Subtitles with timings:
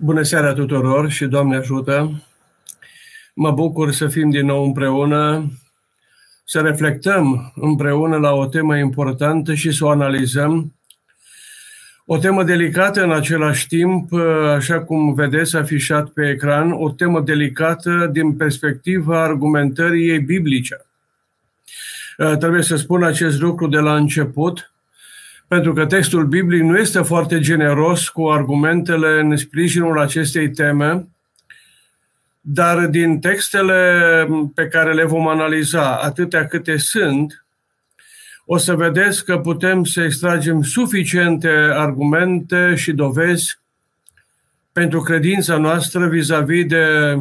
[0.00, 2.22] Bună seara tuturor și Doamne ajută!
[3.34, 5.52] Mă bucur să fim din nou împreună,
[6.44, 10.74] să reflectăm împreună la o temă importantă și să o analizăm.
[12.06, 14.12] O temă delicată în același timp,
[14.56, 20.86] așa cum vedeți afișat pe ecran, o temă delicată din perspectiva argumentării ei biblice.
[22.16, 24.70] Trebuie să spun acest lucru de la început–
[25.48, 31.08] pentru că textul biblic nu este foarte generos cu argumentele în sprijinul acestei teme,
[32.40, 33.82] dar din textele
[34.54, 37.46] pe care le vom analiza, atâtea câte sunt,
[38.44, 43.58] o să vedeți că putem să extragem suficiente argumente și dovezi
[44.72, 47.16] pentru credința noastră vis-a-vis de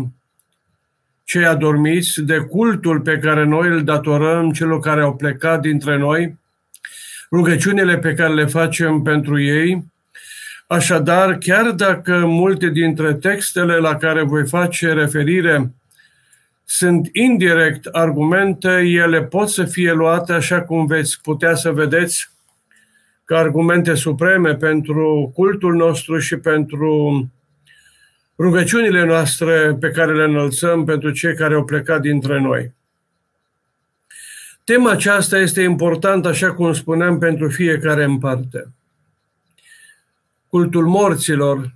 [1.23, 6.37] cei adormiți, de cultul pe care noi îl datorăm celor care au plecat dintre noi,
[7.31, 9.85] rugăciunile pe care le facem pentru ei.
[10.67, 15.71] Așadar, chiar dacă multe dintre textele la care voi face referire
[16.65, 22.29] sunt indirect argumente, ele pot să fie luate așa cum veți putea să vedeți
[23.25, 27.25] ca argumente supreme pentru cultul nostru și pentru
[28.37, 32.73] rugăciunile noastre pe care le înălțăm pentru cei care au plecat dintre noi.
[34.65, 38.67] Tema aceasta este importantă, așa cum spuneam, pentru fiecare în parte.
[40.47, 41.73] Cultul morților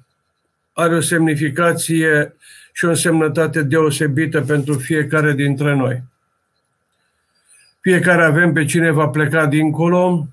[0.74, 2.36] are o semnificație
[2.74, 6.04] și o însemnătate deosebită pentru fiecare dintre noi.
[7.82, 10.28] Fiecare avem pe cine va pleca dincolo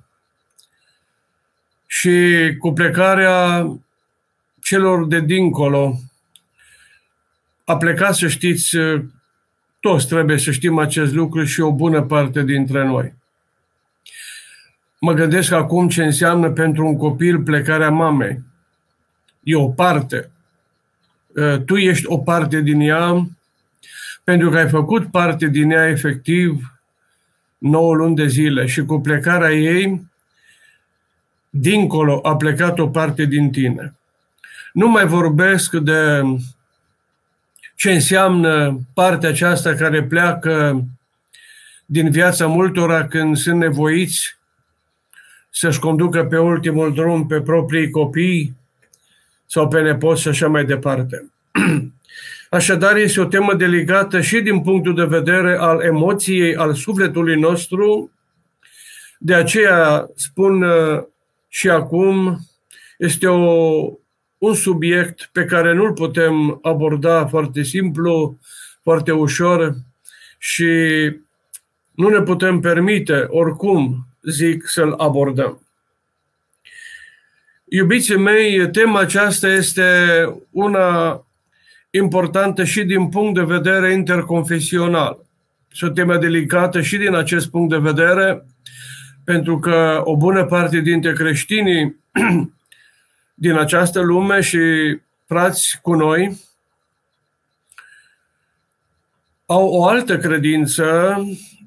[1.87, 3.67] și cu plecarea
[4.61, 6.01] celor de dincolo
[7.65, 8.77] a plecat, să știți,
[9.87, 13.15] toți trebuie să știm acest lucru și o bună parte dintre noi.
[15.01, 18.43] Mă gândesc acum ce înseamnă pentru un copil plecarea mamei.
[19.43, 20.31] E o parte.
[21.37, 23.28] Ă, tu ești o parte din ea
[24.25, 26.78] pentru că ai făcut parte din ea efectiv
[27.59, 30.10] 9 luni de zile și cu plecarea ei,
[31.50, 33.94] dincolo a plecat o parte din tine.
[34.72, 36.22] Nu mai vorbesc de
[37.76, 40.84] ce înseamnă partea aceasta care pleacă
[41.87, 44.37] din viața multora când sunt nevoiți
[45.50, 48.54] să-și conducă pe ultimul drum pe proprii copii
[49.47, 51.31] sau pe nepoți și așa mai departe.
[52.50, 58.10] Așadar, este o temă delicată și din punctul de vedere al emoției, al sufletului nostru.
[59.19, 61.03] De aceea spun uh,
[61.48, 62.38] și acum,
[62.98, 63.91] este o
[64.38, 68.38] un subiect pe care nu-l putem aborda foarte simplu,
[68.82, 69.74] foarte ușor
[70.38, 70.74] și
[71.94, 75.60] nu ne putem permite, oricum, zic, să-l abordăm.
[77.69, 79.84] Iubiții mei, tema aceasta este
[80.50, 81.20] una
[81.91, 85.18] importantă și din punct de vedere interconfesional.
[85.72, 88.44] Și o temă delicată și din acest punct de vedere,
[89.24, 91.97] pentru că o bună parte dintre creștinii
[93.38, 94.58] din această lume și
[95.26, 96.44] frați cu noi
[99.47, 101.16] au o altă credință,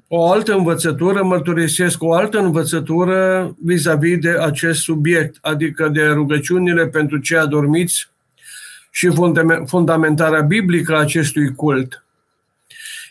[0.08, 7.18] o altă învățătură, mărturisesc o altă învățătură vis-a-vis de acest subiect, adică de rugăciunile pentru
[7.18, 8.10] cei adormiți
[8.90, 9.10] și
[9.66, 12.04] fundamentarea biblică a acestui cult.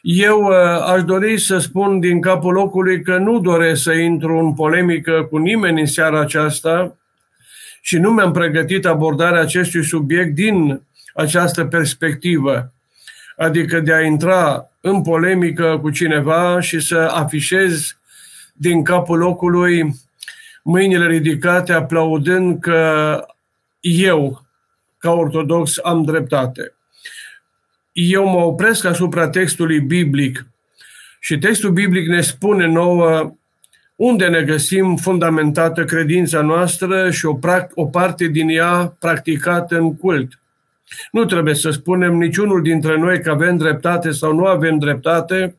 [0.02, 4.54] Eu uh, aș dori să spun din capul locului că nu doresc să intru în
[4.54, 6.96] polemică cu nimeni în seara aceasta,
[7.90, 10.82] și nu mi-am pregătit abordarea acestui subiect din
[11.14, 12.74] această perspectivă,
[13.38, 17.98] adică de a intra în polemică cu cineva și să afișez
[18.54, 19.96] din capul locului
[20.64, 23.26] mâinile ridicate aplaudând că
[23.80, 24.46] eu,
[24.98, 26.74] ca ortodox, am dreptate.
[27.92, 30.46] Eu mă opresc asupra textului biblic
[31.20, 33.34] și textul biblic ne spune nouă
[34.00, 37.40] unde ne găsim fundamentată credința noastră și o,
[37.74, 40.40] o parte din ea practicată în cult.
[41.12, 45.56] Nu trebuie să spunem niciunul dintre noi că avem dreptate sau nu avem dreptate.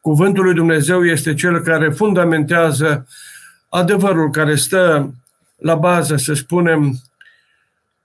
[0.00, 3.06] Cuvântul lui Dumnezeu este cel care fundamentează
[3.68, 5.14] adevărul care stă
[5.56, 6.94] la bază, să spunem,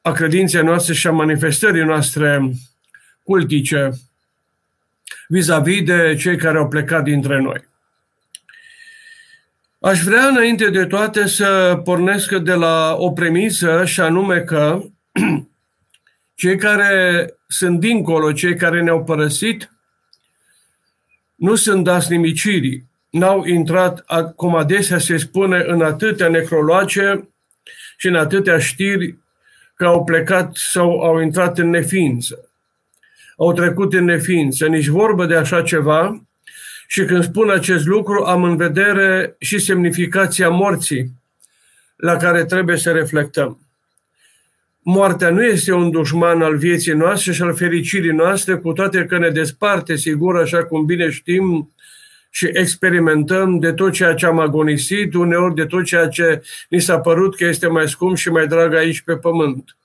[0.01, 2.51] a credinței noastre și a manifestării noastre
[3.23, 3.91] cultice
[5.27, 7.68] vis-a-vis de cei care au plecat dintre noi.
[9.81, 14.81] Aș vrea înainte de toate să pornesc de la o premisă și anume că
[16.35, 19.71] cei care sunt dincolo, cei care ne-au părăsit,
[21.35, 22.87] nu sunt dați nimicirii.
[23.09, 24.05] N-au intrat,
[24.35, 27.29] cum adesea se spune, în atâtea necroloace
[27.97, 29.17] și în atâtea știri
[29.75, 32.49] că au plecat sau au intrat în neființă.
[33.37, 36.28] Au trecut în neființă, nici vorbă de așa ceva.
[36.91, 41.11] Și când spun acest lucru, am în vedere și semnificația morții
[41.95, 43.59] la care trebuie să reflectăm.
[44.81, 49.17] Moartea nu este un dușman al vieții noastre și al fericirii noastre, cu toate că
[49.17, 51.73] ne desparte, sigur, așa cum bine știm,
[52.29, 56.99] și experimentăm de tot ceea ce am agonisit, uneori de tot ceea ce ni s-a
[56.99, 59.77] părut că este mai scump și mai drag aici pe pământ.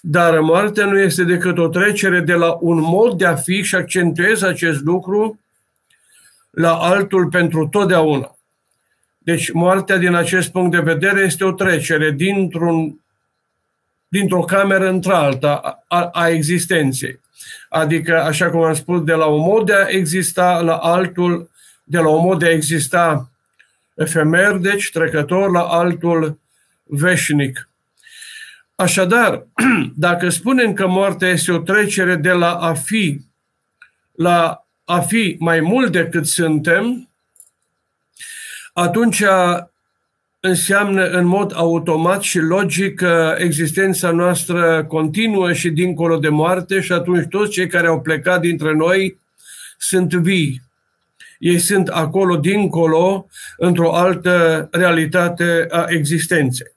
[0.00, 3.74] Dar moartea nu este decât o trecere de la un mod de a fi și
[3.74, 5.38] accentuez acest lucru
[6.54, 8.36] la altul pentru totdeauna.
[9.18, 13.00] Deci moartea din acest punct de vedere este o trecere dintr-un,
[14.08, 17.20] dintr-o cameră într-alta a, a existenței.
[17.68, 21.50] Adică, așa cum am spus, de la un mod de a exista la altul,
[21.84, 23.30] de la un mod de a exista
[23.94, 26.38] efemer, deci trecător, la altul
[26.82, 27.68] veșnic.
[28.74, 29.46] Așadar,
[29.96, 33.20] dacă spunem că moartea este o trecere de la a fi
[34.12, 37.08] la a fi mai mult decât suntem,
[38.72, 39.22] atunci
[40.40, 46.92] înseamnă în mod automat și logic că existența noastră continuă și dincolo de moarte și
[46.92, 49.18] atunci toți cei care au plecat dintre noi
[49.78, 50.62] sunt vii.
[51.38, 56.72] Ei sunt acolo, dincolo, într-o altă realitate a existenței.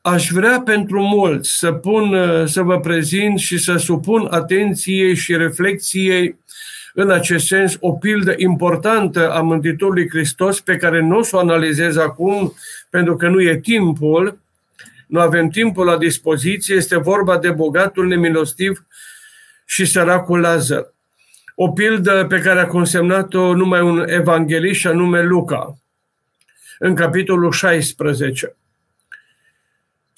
[0.00, 2.16] Aș vrea pentru mulți să, pun,
[2.46, 6.38] să vă prezint și să supun atenției și reflexiei
[6.94, 11.38] în acest sens o pildă importantă a Mântuitorului Hristos pe care nu o să o
[11.38, 12.54] analizez acum
[12.90, 14.38] pentru că nu e timpul,
[15.06, 18.84] nu avem timpul la dispoziție, este vorba de bogatul nemilostiv
[19.64, 20.92] și săracul Lazar.
[21.54, 25.78] O pildă pe care a consemnat-o numai un evanghelist și anume Luca,
[26.78, 28.56] în capitolul 16.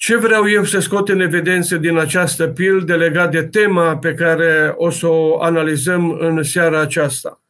[0.03, 4.73] Ce vreau eu să scot în evidență din această pildă legat de tema pe care
[4.75, 7.41] o să o analizăm în seara aceasta?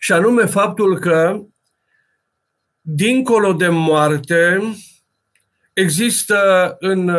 [0.00, 1.40] Și anume faptul că,
[2.80, 4.60] dincolo de moarte,
[5.72, 7.16] există în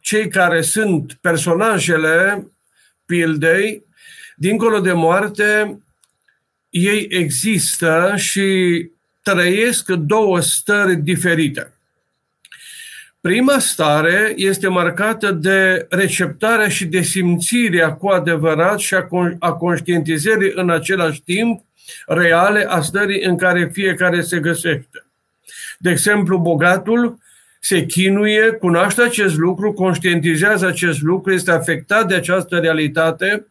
[0.00, 2.46] cei care sunt personajele
[3.04, 3.84] pildei,
[4.36, 5.78] dincolo de moarte,
[6.68, 8.90] ei există și
[9.22, 11.73] trăiesc două stări diferite.
[13.24, 18.94] Prima stare este marcată de receptarea și de simțirea cu adevărat și
[19.38, 21.64] a conștientizării în același timp
[22.06, 25.06] reale a stării în care fiecare se găsește.
[25.78, 27.18] De exemplu, bogatul
[27.60, 33.46] se chinuie, cunoaște acest lucru, conștientizează acest lucru, este afectat de această realitate,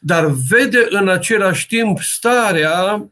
[0.00, 3.10] dar vede în același timp starea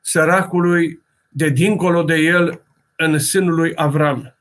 [0.00, 2.60] săracului de dincolo de el
[2.96, 4.34] în sânul lui Avram.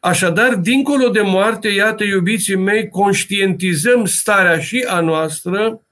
[0.00, 5.82] Așadar, dincolo de moarte, iată, iubiții mei, conștientizăm starea și a noastră,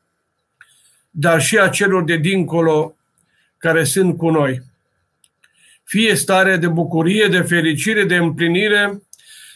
[1.11, 2.97] dar și a celor de dincolo
[3.59, 4.63] care sunt cu noi.
[5.85, 9.03] Fie stare de bucurie, de fericire, de împlinire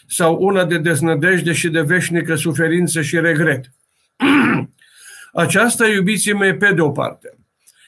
[0.07, 3.73] sau una de deznădejde și de veșnică suferință și regret.
[5.33, 7.37] Aceasta, iubiții mei, pe de o parte.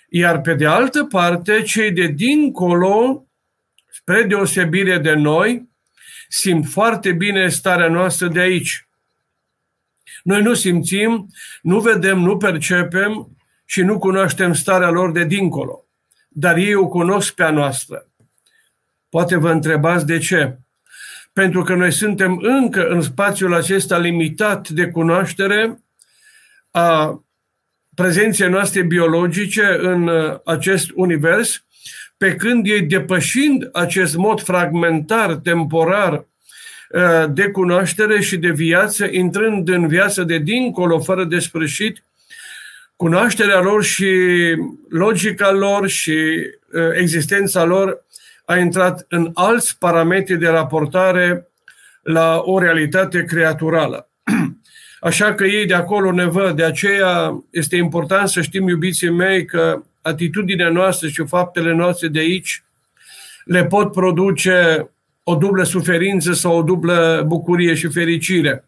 [0.08, 3.26] Iar pe de altă parte, cei de dincolo,
[3.90, 5.69] spre deosebire de noi,
[6.36, 8.88] simt foarte bine starea noastră de aici.
[10.22, 11.26] Noi nu simțim,
[11.62, 15.84] nu vedem, nu percepem și nu cunoaștem starea lor de dincolo.
[16.29, 18.08] Dar ei o cunosc pe a noastră.
[19.08, 20.58] Poate vă întrebați de ce.
[21.32, 25.82] Pentru că noi suntem încă în spațiul acesta limitat de cunoaștere
[26.70, 27.24] a
[27.94, 31.64] prezenței noastre biologice în uh, acest univers
[32.16, 39.68] pe când ei depășind acest mod fragmentar, temporar, uh, de cunoaștere și de viață, intrând
[39.68, 42.04] în viață de dincolo, fără de sfârșit,
[42.96, 44.12] cunoașterea lor și
[44.88, 46.12] logica lor și
[46.72, 48.04] uh, existența lor
[48.44, 51.48] a intrat în alți parametri de raportare
[52.02, 54.08] la o realitate creaturală.
[55.00, 59.44] Așa că ei de acolo ne văd, de aceea este important să știm, iubiții mei,
[59.44, 62.65] că atitudinea noastră și faptele noastre de aici
[63.44, 64.89] le pot produce
[65.23, 68.65] o dublă suferință sau o dublă bucurie și fericire.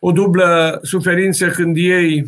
[0.00, 2.24] O dublă suferință când ei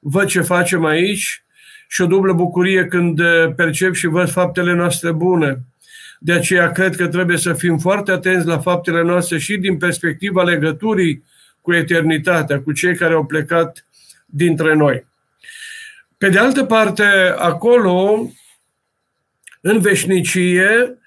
[0.00, 1.44] văd ce facem aici
[1.88, 3.20] și o dublă bucurie când
[3.56, 5.58] percep și văd faptele noastre bune.
[6.18, 10.42] De aceea cred că trebuie să fim foarte atenți la faptele noastre și din perspectiva
[10.42, 11.24] legăturii
[11.60, 13.86] cu eternitatea, cu cei care au plecat
[14.26, 15.06] dintre noi.
[16.18, 17.02] Pe de altă parte,
[17.36, 18.30] acolo,
[19.60, 20.98] în veșnicie,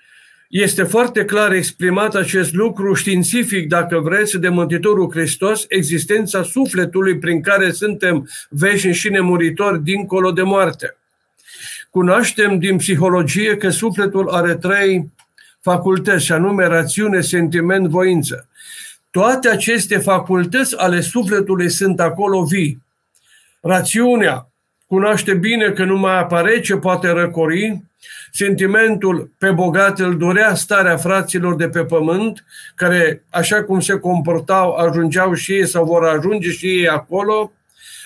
[0.49, 7.41] Este foarte clar exprimat acest lucru științific, dacă vreți, de Mântuitorul Hristos, existența sufletului prin
[7.41, 10.97] care suntem veșni și nemuritori dincolo de moarte.
[11.89, 15.11] Cunoaștem din psihologie că sufletul are trei
[15.61, 18.49] facultăți, și anume rațiune, sentiment, voință.
[19.11, 22.81] Toate aceste facultăți ale sufletului sunt acolo vii.
[23.61, 24.48] Rațiunea
[24.89, 27.81] cunoaște bine că nu mai apare ce poate răcori,
[28.31, 34.73] sentimentul pe bogat îl dorea starea fraților de pe pământ, care, așa cum se comportau,
[34.73, 37.51] ajungeau și ei sau vor ajunge și ei acolo,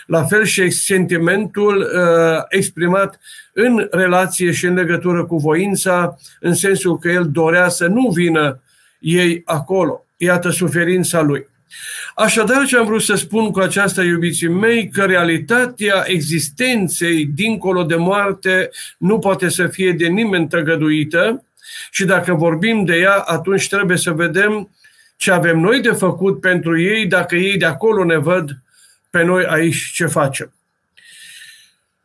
[0.06, 3.20] la fel și sentimentul uh, exprimat
[3.54, 8.62] în relație și în legătură cu voința, în sensul că el dorea să nu vină
[9.00, 10.06] ei acolo.
[10.18, 11.48] Iată suferința lui.
[12.16, 17.96] Așadar, ce am vrut să spun cu aceasta, iubiții mei, că realitatea existenței dincolo de
[17.96, 21.44] moarte nu poate să fie de nimeni tăgăduită
[21.92, 24.70] și dacă vorbim de ea, atunci trebuie să vedem
[25.18, 28.58] ce avem noi de făcut pentru ei, dacă ei de acolo ne văd
[29.10, 30.54] pe noi aici ce facem.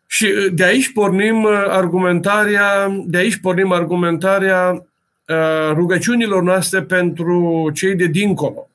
[0.07, 4.71] Și uh, de aici pornim uh, argumentarea, de aici pornim argumentarea
[5.27, 8.68] uh, rugăciunilor noastre pentru cei de dincolo.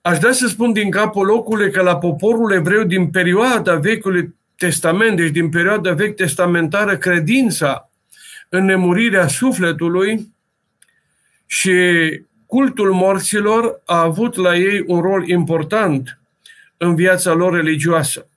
[0.00, 5.16] Aș vrea să spun din capul locului că la poporul evreu din perioada Vechiului Testament,
[5.16, 7.90] deci din perioada vechi testamentară, credința
[8.48, 10.34] în nemurirea sufletului
[11.46, 11.72] și
[12.46, 16.18] cultul morților a avut la ei un rol important
[16.76, 18.28] în viața lor religioasă.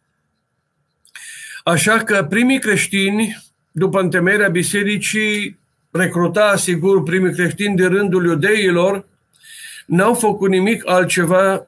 [1.63, 3.37] Așa că primii creștini,
[3.71, 5.59] după întemeierea bisericii,
[5.91, 9.05] recruta, sigur, primii creștini de rândul iudeilor,
[9.91, 11.67] n-au făcut nimic altceva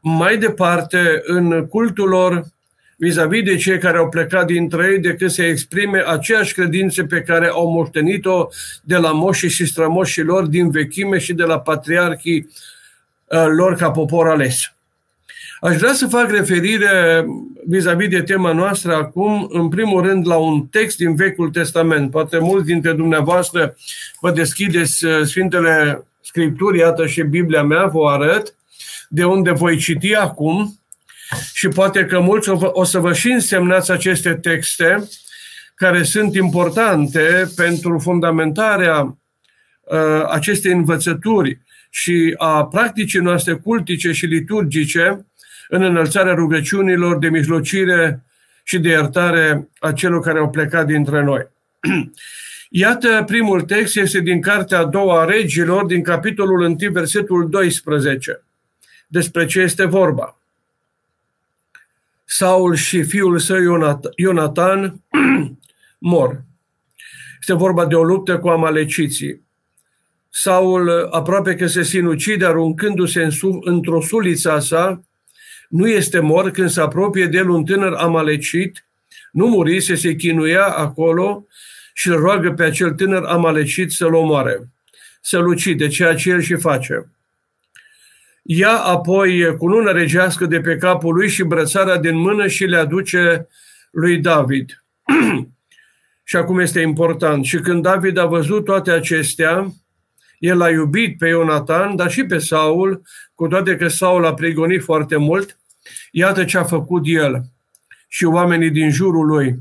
[0.00, 2.44] mai departe în cultul lor
[2.96, 7.46] vis-a-vis de cei care au plecat dintre ei decât să exprime aceeași credințe pe care
[7.46, 8.48] au moștenit-o
[8.82, 12.48] de la moșii și strămoșii lor din vechime și de la patriarhii
[13.24, 14.74] uh, lor ca popor ales.
[15.60, 17.24] Aș vrea să fac referire
[17.66, 22.10] vis-a-vis de tema noastră acum, în primul rând, la un text din Vechiul Testament.
[22.10, 23.76] Poate mulți dintre dumneavoastră
[24.20, 28.54] vă deschideți uh, Sfintele Scripturi, iată și Biblia mea, vă arăt,
[29.08, 30.80] de unde voi citi acum
[31.52, 35.08] și poate că mulți o să vă și însemnați aceste texte
[35.74, 39.18] care sunt importante pentru fundamentarea
[39.80, 41.58] uh, acestei învățături
[41.90, 45.26] și a practicii noastre cultice și liturgice
[45.68, 48.22] în înălțarea rugăciunilor de mijlocire
[48.62, 51.48] și de iertare a celor care au plecat dintre noi.
[52.70, 58.42] Iată, primul text este din Cartea a doua a regilor, din capitolul 1, versetul 12.
[59.06, 60.38] Despre ce este vorba?
[62.24, 63.56] Saul și fiul său
[64.16, 65.02] Ionatan
[65.98, 66.42] mor.
[67.38, 69.46] Este vorba de o luptă cu amaleciții.
[70.30, 75.02] Saul aproape că se sinucide aruncându-se în într-o sulița sa
[75.68, 78.86] nu este mort când se apropie de el un tânăr amalecit,
[79.32, 81.46] nu murise, se chinuia acolo
[81.98, 84.68] și îl roagă pe acel tânăr amalecit să-l omoare,
[85.20, 87.12] să-l ucide, ceea ce el și face.
[88.42, 93.48] Ia apoi cununa regească de pe capul lui și brățara din mână și le aduce
[93.90, 94.84] lui David.
[96.28, 97.44] și acum este important.
[97.44, 99.72] Și când David a văzut toate acestea,
[100.38, 103.02] el a iubit pe Ionatan, dar și pe Saul,
[103.34, 105.58] cu toate că Saul a prigonit foarte mult.
[106.10, 107.42] Iată ce a făcut el
[108.08, 109.58] și oamenii din jurul lui.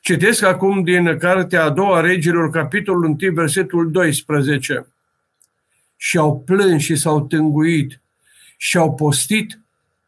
[0.00, 4.86] Citesc acum din cartea a doua regilor, capitolul 1, versetul 12.
[5.96, 8.00] Și au plâns și s-au tânguit
[8.56, 9.58] și au postit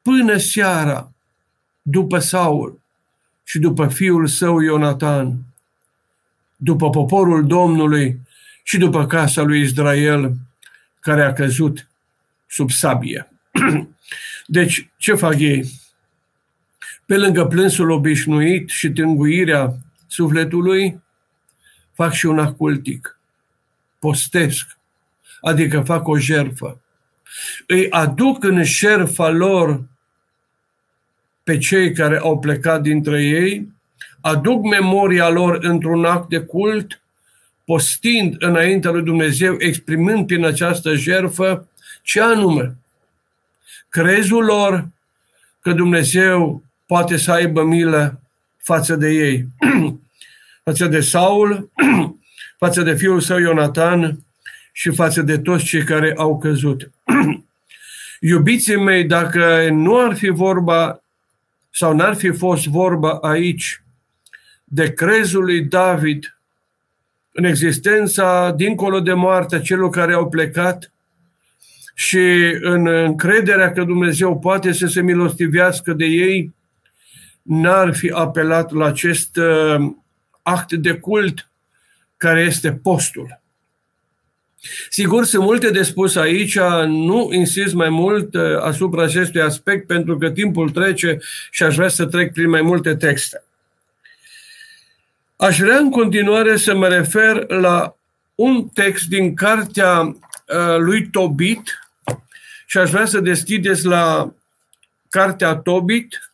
[0.03, 1.13] până seara
[1.83, 2.81] după Saul
[3.45, 5.39] și după fiul său Ionatan,
[6.57, 8.21] după poporul Domnului
[8.63, 10.35] și după casa lui Israel
[11.01, 11.89] care a căzut
[12.47, 13.29] sub sabie.
[14.47, 15.71] Deci, ce fac ei?
[17.07, 21.03] Pe lângă plânsul obișnuit și tânguirea sufletului,
[21.93, 23.19] fac și un acultic.
[23.99, 24.79] Postesc,
[25.41, 26.81] adică fac o jerfă.
[27.67, 29.83] Îi aduc în șerfa lor
[31.43, 33.73] pe cei care au plecat dintre ei,
[34.21, 37.03] aduc memoria lor într-un act de cult,
[37.65, 41.69] postind înaintea lui Dumnezeu, exprimând prin această jerfă
[42.03, 42.77] ce anume?
[43.89, 44.89] Crezul lor
[45.61, 48.21] că Dumnezeu poate să aibă milă
[48.57, 49.47] față de ei,
[50.65, 51.71] față de Saul,
[52.63, 54.19] față de fiul său Ionatan
[54.73, 56.91] și față de toți cei care au căzut.
[58.21, 61.03] Iubiții mei, dacă nu ar fi vorba
[61.71, 63.83] sau n-ar fi fost vorba aici
[64.65, 66.37] de crezul lui David
[67.33, 70.93] în existența dincolo de moarte celor care au plecat
[71.95, 72.19] și
[72.61, 76.53] în încrederea că Dumnezeu poate să se milostivească de ei,
[77.43, 79.93] n-ar fi apelat la acest uh,
[80.43, 81.51] act de cult
[82.17, 83.41] care este postul.
[84.91, 90.19] Sigur, sunt multe de spus aici, nu insist mai mult uh, asupra acestui aspect pentru
[90.19, 91.19] că timpul trece
[91.51, 93.45] și aș vrea să trec prin mai multe texte.
[95.37, 97.97] Aș vrea în continuare să mă refer la
[98.35, 101.81] un text din cartea uh, lui Tobit
[102.67, 104.35] și aș vrea să deschideți la
[105.09, 106.32] cartea Tobit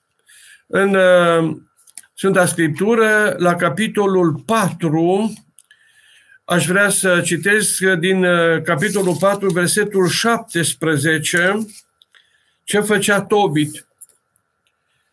[0.71, 1.57] în uh,
[2.15, 5.33] Sfânta Scriptură, la capitolul 4,
[6.45, 11.67] aș vrea să citesc din uh, capitolul 4, versetul 17,
[12.65, 13.87] ce făcea Tobit.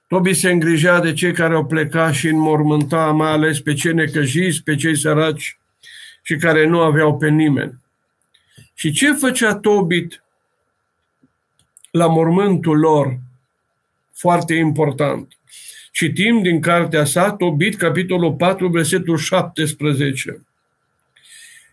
[0.07, 4.63] Tobit se îngrija de cei care au plecat și înmormânta, mai ales pe cei necăjiți,
[4.63, 5.59] pe cei săraci
[6.21, 7.79] și care nu aveau pe nimeni.
[8.73, 10.23] Și ce făcea Tobit
[11.91, 13.19] la mormântul lor?
[14.17, 15.37] Foarte important.
[15.91, 20.45] Citim din cartea sa, Tobit, capitolul 4, versetul 17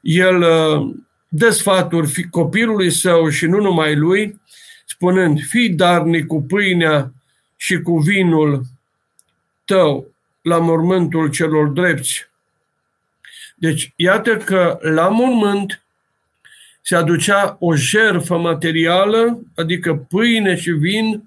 [0.03, 0.95] el uh,
[1.29, 4.41] dă sfaturi copilului său și nu numai lui,
[4.87, 7.13] spunând, fii darnic cu pâinea
[7.57, 8.63] și cu vinul
[9.65, 10.07] tău
[10.43, 12.31] la mormântul celor drepți.
[13.57, 15.83] Deci, iată că la mormânt
[16.81, 21.23] se aducea o jerfă materială, adică pâine și vin,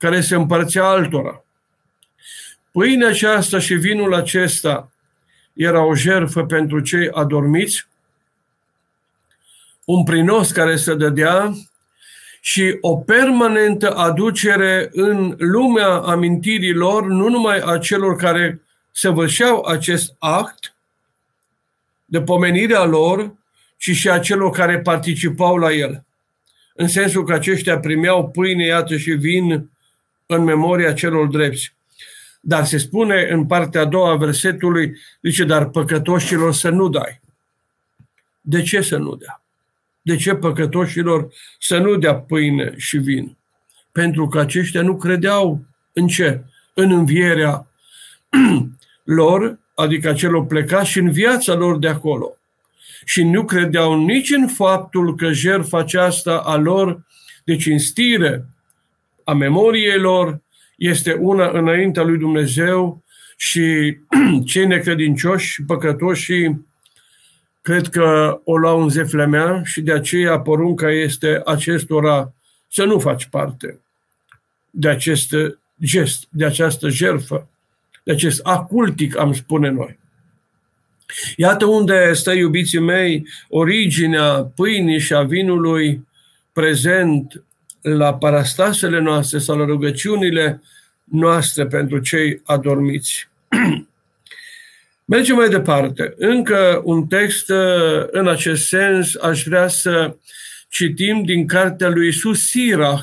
[0.00, 1.44] care se împărțea altora.
[2.70, 4.92] Pâinea aceasta și vinul acesta
[5.52, 7.86] era o jerfă pentru cei adormiți,
[9.84, 11.52] un prinos care se dădea
[12.40, 20.74] și o permanentă aducere în lumea amintirilor, nu numai a celor care săvârșeau acest act
[22.04, 23.34] de pomenirea lor,
[23.76, 26.04] ci și a celor care participau la el.
[26.74, 29.70] În sensul că aceștia primeau pâine, iată și vin
[30.36, 31.74] în memoria celor drepți.
[32.40, 37.20] Dar se spune în partea a doua a versetului, zice, dar păcătoșilor să nu dai.
[38.40, 39.42] De ce să nu dea?
[40.02, 43.36] De ce păcătoșilor să nu dea pâine și vin?
[43.92, 46.44] Pentru că aceștia nu credeau în ce?
[46.74, 47.66] În învierea
[49.18, 52.36] lor, adică celor plecați și în viața lor de acolo.
[53.04, 57.06] Și nu credeau nici în faptul că jertfa aceasta a lor
[57.44, 58.44] de cinstire
[59.30, 60.42] a memoriei lor
[60.76, 63.02] este una înaintea lui Dumnezeu
[63.36, 63.96] și
[64.50, 66.50] cei necredincioși și păcătoși
[67.62, 72.32] cred că o luau în zeflemea și de aceea porunca este acestora
[72.68, 73.80] să nu faci parte
[74.70, 75.34] de acest
[75.82, 77.48] gest, de această jerfă,
[78.02, 79.98] de acest acultic, am spune noi.
[81.36, 86.08] Iată unde stă, iubiții mei, originea pâinii și a vinului
[86.52, 87.44] prezent
[87.80, 90.62] la parastasele noastre sau la rugăciunile
[91.04, 93.28] noastre pentru cei adormiți.
[95.04, 96.14] Mergem mai departe.
[96.16, 100.16] Încă un text uh, în acest sens aș vrea să
[100.68, 103.02] citim din cartea lui Isus Sirach,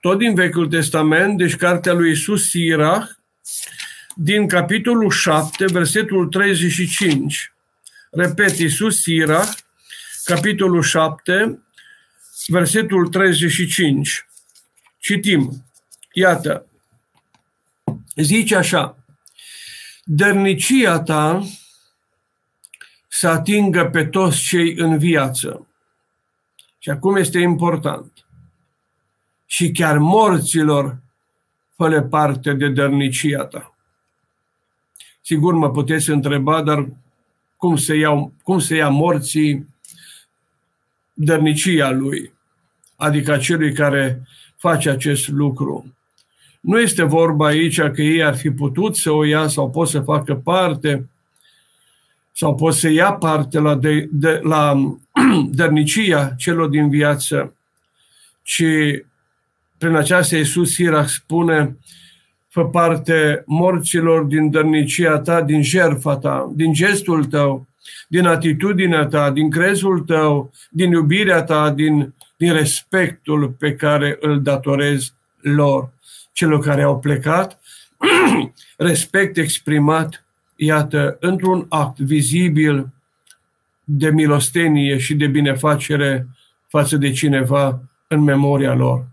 [0.00, 3.10] tot din Vechiul Testament, deci cartea lui Isus Sirach,
[4.14, 7.52] din capitolul 7, versetul 35.
[8.10, 9.52] Repet, Isus Sirach,
[10.24, 11.62] capitolul 7,
[12.48, 14.26] versetul 35.
[14.98, 15.64] Citim.
[16.12, 16.66] Iată,
[18.16, 19.04] zice așa,
[20.04, 21.42] dărnicia ta
[23.08, 25.66] să atingă pe toți cei în viață.
[26.78, 28.26] Și acum este important.
[29.46, 31.02] Și chiar morților
[31.76, 33.76] fă parte de dărnicia ta.
[35.20, 36.88] Sigur mă puteți întreba, dar
[37.56, 39.66] cum se, iau, cum se ia morții
[41.14, 42.32] dărnicia lui,
[43.00, 44.22] adică celui care
[44.56, 45.94] face acest lucru.
[46.60, 50.00] Nu este vorba aici că ei ar fi putut să o ia sau pot să
[50.00, 51.08] facă parte
[52.32, 54.74] sau pot să ia parte la, de, de, la
[55.50, 57.54] dărnicia celor din viață,
[58.42, 58.64] ci
[59.78, 61.76] prin aceasta Iisus Sirach spune
[62.48, 67.66] fă parte morților din dărnicia ta, din jertfa ta, din gestul tău,
[68.08, 74.42] din atitudinea ta, din crezul tău, din iubirea ta, din, din respectul pe care îl
[74.42, 75.90] datorezi lor
[76.32, 77.60] celor care au plecat,
[78.76, 80.24] respect exprimat,
[80.56, 82.88] iată, într-un act vizibil
[83.84, 86.26] de milostenie și de binefacere
[86.68, 89.06] față de cineva în memoria lor.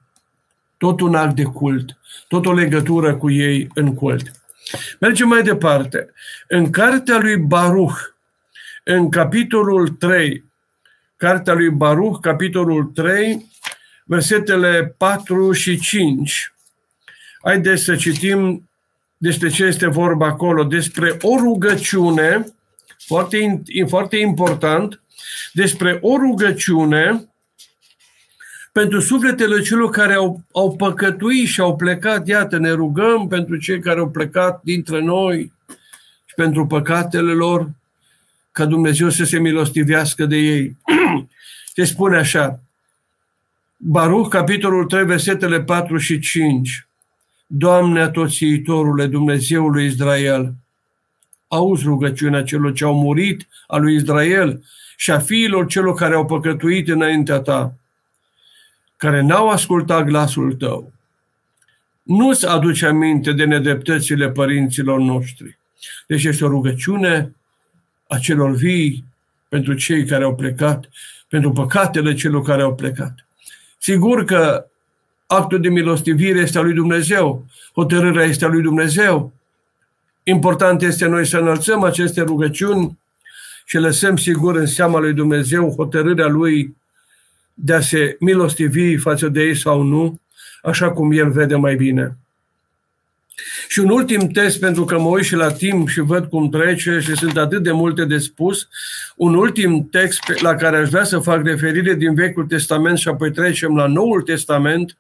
[0.78, 4.32] Tot un act de cult, tot o legătură cu ei în cult.
[5.00, 6.10] Mergem mai departe.
[6.48, 7.98] În cartea lui Baruch,
[8.84, 10.44] în capitolul 3,
[11.16, 13.52] cartea lui Baruch, capitolul 3,
[14.06, 16.54] versetele 4 și 5.
[17.44, 18.70] Haideți să citim
[19.18, 22.46] despre ce este vorba acolo, despre o rugăciune,
[23.06, 25.02] foarte, foarte important,
[25.54, 27.30] despre o rugăciune
[28.72, 32.28] pentru sufletele celor care au, au păcătuit și au plecat.
[32.28, 35.54] Iată, ne rugăm pentru cei care au plecat dintre noi
[36.26, 37.70] și pentru păcatele lor,
[38.52, 40.78] ca Dumnezeu să se milostivească de ei.
[41.76, 42.60] Se spune așa,
[43.78, 46.88] Baruch, capitolul 3, versetele 4 și 5.
[47.48, 50.54] Doamne atoțiitorule, Dumnezeului Israel,
[51.48, 54.64] auzi rugăciunea celor ce au murit, a lui Israel
[54.96, 57.74] și a fiilor celor care au păcătuit înaintea ta,
[58.98, 60.92] care n-au ascultat glasul tău.
[62.04, 65.58] Nu-ți aduce aminte de nedreptățile părinților noștri.
[66.08, 67.36] Deci este o rugăciune
[68.08, 69.04] a celor vii
[69.50, 70.90] pentru cei care au plecat,
[71.36, 73.28] pentru păcatele celor care au plecat.
[73.78, 74.66] Sigur că
[75.28, 79.34] actul de milostivire este a lui Dumnezeu, hotărârea este a lui Dumnezeu.
[80.24, 83.00] Important este noi să înălțăm aceste rugăciuni
[83.66, 86.76] și lăsăm sigur în seama lui Dumnezeu hotărârea lui
[87.54, 90.20] de a se milostivi față de ei sau nu,
[90.62, 92.18] așa cum el vede mai bine.
[93.68, 97.00] Și un ultim test, pentru că mă uit și la timp și văd cum trece
[97.00, 98.68] și sunt atât de multe de spus,
[99.16, 103.32] un ultim text la care aș vrea să fac referire din Vechiul Testament și apoi
[103.32, 104.98] trecem la Noul Testament,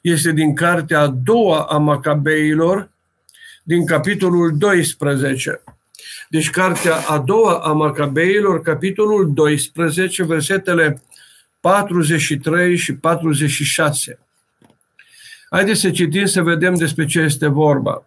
[0.00, 2.90] este din cartea a doua a Macabeilor,
[3.62, 5.62] din capitolul 12.
[6.28, 11.02] Deci cartea a doua a Macabeilor, capitolul 12, versetele
[11.60, 14.18] 43 și 46.
[15.50, 18.04] Haideți să citim să vedem despre ce este vorba.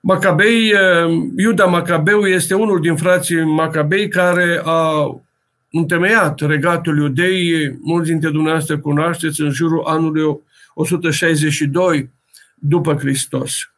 [0.00, 5.20] Macabei, eh, Iuda Macabeu este unul din frații Macabei care a
[5.70, 10.40] întemeiat regatul iudei, mulți dintre dumneavoastră cunoașteți, în jurul anului
[10.74, 12.10] 162
[12.54, 13.70] după Hristos.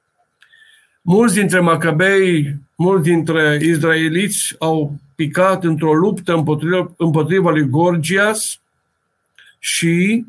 [1.03, 8.61] Mulți dintre Macabei, mulți dintre izraeliți au picat într-o luptă împotriva, împotriva lui Gorgias
[9.59, 10.25] și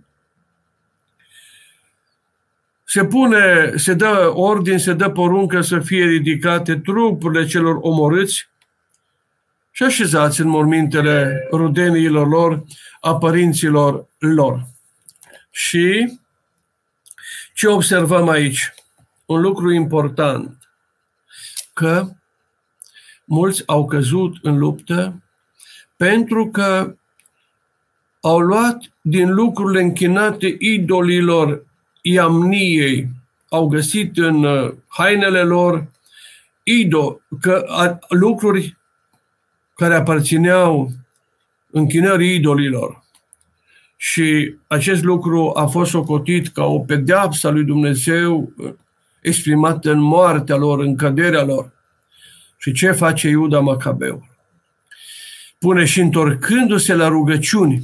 [2.94, 8.50] se pune, se dă ordin, se dă poruncă să fie ridicate trupurile celor omorâți
[9.72, 12.64] și așezați în mormintele rudeniilor lor,
[13.02, 14.68] a părinților lor.
[15.52, 16.18] Și
[17.54, 18.74] ce observăm aici?
[19.26, 20.70] Un lucru important,
[21.74, 22.08] că
[23.26, 25.24] mulți au căzut în luptă
[25.98, 26.96] pentru că
[28.22, 31.72] au luat din lucrurile închinate idolilor
[32.06, 33.10] iamniei,
[33.50, 35.88] au găsit în uh, hainele lor
[36.64, 38.78] ido, că, a, lucruri
[39.76, 40.92] care aparțineau
[41.72, 43.04] închinării idolilor.
[43.98, 48.74] Și acest lucru a fost socotit ca o pedeapsă a lui Dumnezeu uh,
[49.22, 51.72] exprimată în moartea lor, în căderea lor.
[52.58, 54.28] Și ce face Iuda Macabeu?
[55.60, 57.84] Pune și întorcându-se la rugăciuni,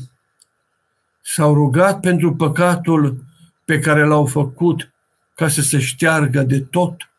[1.22, 3.28] s-au rugat pentru păcatul
[3.70, 4.94] pe care l-au făcut
[5.36, 7.10] ca să se șteargă de tot.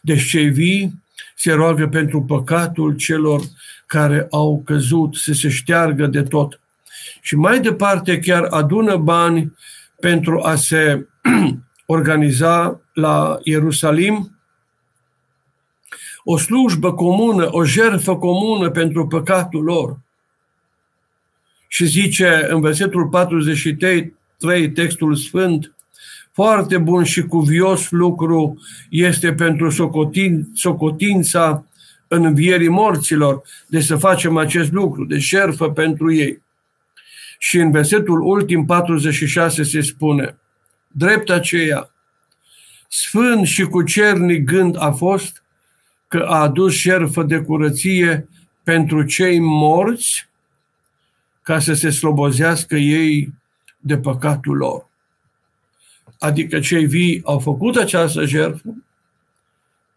[0.00, 1.02] Deci cei vii
[1.34, 3.40] se roagă pentru păcatul celor
[3.86, 6.60] care au căzut, să se șteargă de tot.
[7.20, 9.52] Și mai departe chiar adună bani
[10.00, 11.06] pentru a se
[11.86, 14.38] organiza la Ierusalim
[16.24, 19.98] o slujbă comună, o jertfă comună pentru păcatul lor.
[21.68, 25.74] Și zice în versetul 43, 3, textul sfânt,
[26.32, 28.58] foarte bun și cuvios lucru
[28.90, 31.66] este pentru socotin, socotința
[32.08, 36.42] învierii morților, de să facem acest lucru, de șerfă pentru ei.
[37.38, 40.38] Și în versetul ultim 46 se spune,
[40.88, 41.90] drept aceea,
[42.88, 45.42] sfânt și cu cernic gând a fost
[46.08, 48.28] că a adus șerfă de curăție
[48.62, 50.28] pentru cei morți
[51.42, 53.34] ca să se slobozească ei
[53.86, 54.88] de păcatul lor.
[56.18, 58.74] Adică cei vii au făcut această jertfă,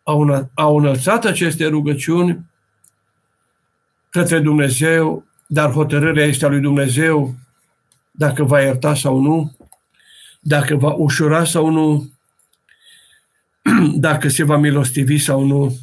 [0.04, 2.46] au, au înălțat aceste rugăciuni
[4.10, 7.36] către Dumnezeu, dar hotărârea este a lui Dumnezeu
[8.12, 9.58] dacă va ierta sau nu,
[10.40, 12.12] dacă va ușura sau nu,
[14.08, 15.78] dacă se va milostivi sau nu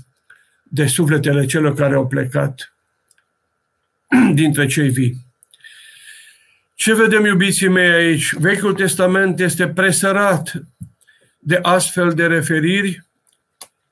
[0.62, 2.74] de sufletele celor care au plecat
[4.34, 5.25] dintre cei vii.
[6.78, 8.34] Ce vedem, iubiții mei, aici?
[8.34, 10.52] Vechiul Testament este presărat
[11.38, 13.04] de astfel de referiri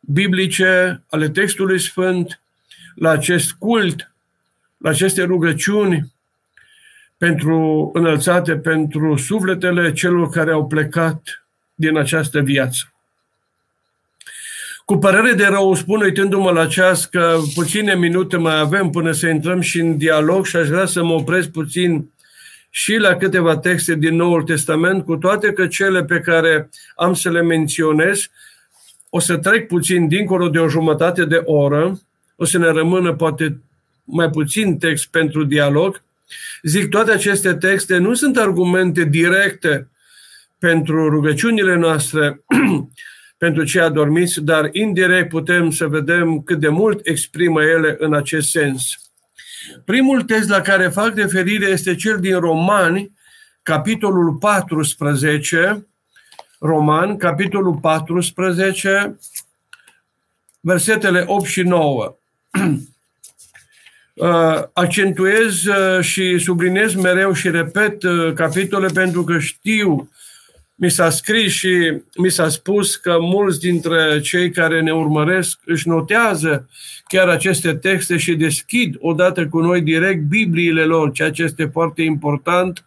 [0.01, 2.41] biblice ale textului sfânt,
[2.95, 4.13] la acest cult,
[4.77, 6.13] la aceste rugăciuni
[7.17, 12.93] pentru înălțate pentru sufletele celor care au plecat din această viață.
[14.85, 19.27] Cu părere de rău spun, uitându-mă la ceas, că puține minute mai avem până să
[19.29, 22.13] intrăm și în dialog și aș vrea să mă opresc puțin
[22.77, 27.31] și la câteva texte din Noul Testament, cu toate că cele pe care am să
[27.31, 28.27] le menționez,
[29.09, 32.01] o să trec puțin dincolo de o jumătate de oră,
[32.37, 33.61] o să ne rămână poate
[34.05, 36.03] mai puțin text pentru dialog.
[36.63, 39.89] Zic, toate aceste texte nu sunt argumente directe
[40.59, 42.45] pentru rugăciunile noastre,
[43.45, 48.51] pentru cei adormiți, dar indirect putem să vedem cât de mult exprimă ele în acest
[48.51, 49.04] sens.
[49.85, 53.13] Primul text la care fac referire este cel din Romani,
[53.63, 55.87] capitolul 14,
[56.59, 59.19] Roman, capitolul 14,
[60.61, 62.17] versetele 8 și 9.
[64.15, 70.11] Uh, accentuez uh, și sublinez mereu și repet uh, capitole pentru că știu
[70.75, 75.89] mi s-a scris și mi s-a spus că mulți dintre cei care ne urmăresc își
[75.89, 76.69] notează
[77.09, 82.03] chiar aceste texte și deschid odată cu noi direct Bibliile lor, ceea ce este foarte
[82.03, 82.87] important.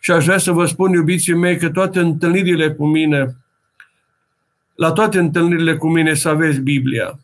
[0.00, 3.36] Și aș vrea să vă spun, iubiții mei, că toate întâlnirile cu mine,
[4.74, 7.18] la toate întâlnirile cu mine să aveți Biblia.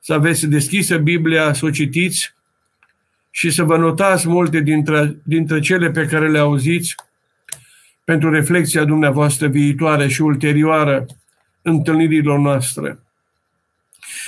[0.00, 2.34] Să aveți deschisă Biblia, să o citiți
[3.30, 6.94] și să vă notați multe dintre, dintre cele pe care le auziți
[8.08, 11.06] pentru reflexia dumneavoastră viitoare și ulterioară
[11.62, 12.98] întâlnirilor noastre.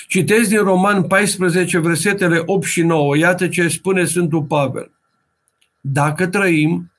[0.08, 3.16] Citesc din Roman 14, versetele 8 și 9.
[3.16, 4.90] Iată ce spune Sfântul Pavel.
[5.80, 6.92] Dacă trăim,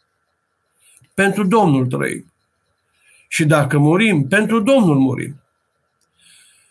[1.14, 2.34] pentru Domnul trăim.
[3.28, 5.42] Și dacă murim, pentru Domnul murim.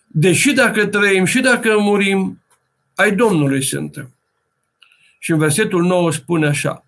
[0.07, 2.43] Deși dacă trăim și dacă murim,
[2.95, 4.15] ai Domnului suntem.
[5.19, 6.85] Și în versetul 9 spune așa.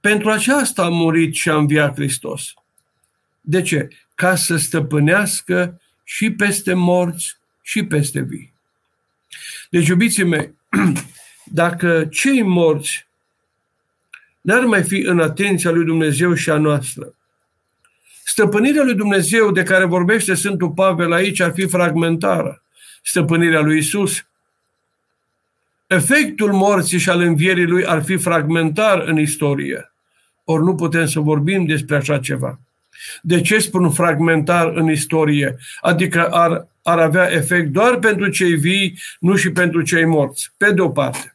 [0.00, 2.52] Pentru aceasta a murit și a înviat Hristos.
[3.40, 3.88] De ce?
[4.14, 8.52] Ca să stăpânească și peste morți și peste vii.
[9.70, 10.54] Deci, iubiții mei,
[11.44, 13.06] dacă cei morți
[14.40, 17.14] n-ar mai fi în atenția lui Dumnezeu și a noastră,
[18.24, 22.62] stăpânirea lui Dumnezeu de care vorbește Sfântul Pavel aici ar fi fragmentară.
[23.02, 24.26] Stăpânirea lui Isus.
[25.86, 29.87] Efectul morții și al învierii lui ar fi fragmentar în istorie.
[30.50, 32.60] Ori nu putem să vorbim despre așa ceva.
[33.22, 35.56] De ce spun fragmentar în istorie?
[35.80, 40.72] Adică ar, ar avea efect doar pentru cei vii, nu și pentru cei morți, pe
[40.72, 41.32] de o parte.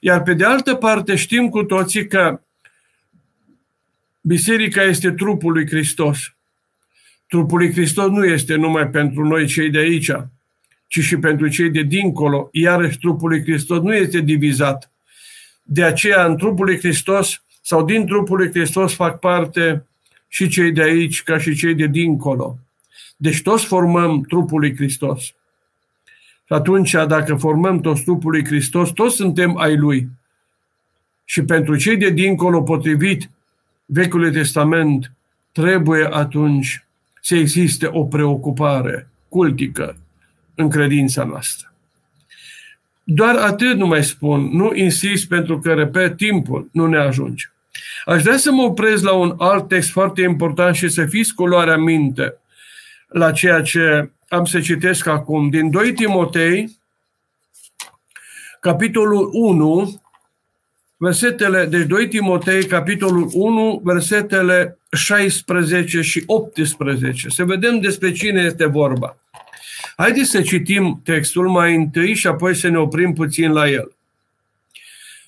[0.00, 2.40] Iar pe de altă parte știm cu toții că
[4.20, 6.18] biserica este trupul lui Hristos.
[7.26, 10.12] Trupul lui Hristos nu este numai pentru noi cei de aici,
[10.86, 12.48] ci și pentru cei de dincolo.
[12.52, 14.92] Iarăși trupul lui Hristos nu este divizat.
[15.62, 19.86] De aceea în trupul lui Hristos sau din trupul lui Hristos fac parte
[20.28, 22.58] și cei de aici ca și cei de dincolo.
[23.16, 25.22] Deci toți formăm trupul lui Hristos.
[26.44, 30.08] Și atunci, dacă formăm toți trupul lui Hristos, toți suntem ai Lui.
[31.24, 33.30] Și pentru cei de dincolo, potrivit
[33.84, 35.12] Vechiului Testament,
[35.52, 36.86] trebuie atunci
[37.20, 39.96] să existe o preocupare cultică
[40.54, 41.72] în credința noastră.
[43.04, 47.44] Doar atât nu mai spun, nu insist pentru că, repet, timpul nu ne ajunge.
[48.08, 51.46] Aș vrea să mă opresc la un alt text foarte important și să fiți cu
[51.46, 52.38] luarea minte
[53.08, 55.48] la ceea ce am să citesc acum.
[55.48, 56.78] Din 2 Timotei,
[58.60, 60.02] capitolul 1,
[60.96, 67.28] versetele, deci 2 Timotei, capitolul 1, versetele 16 și 18.
[67.28, 69.16] Să vedem despre cine este vorba.
[69.96, 73.96] Haideți să citim textul mai întâi și apoi să ne oprim puțin la el.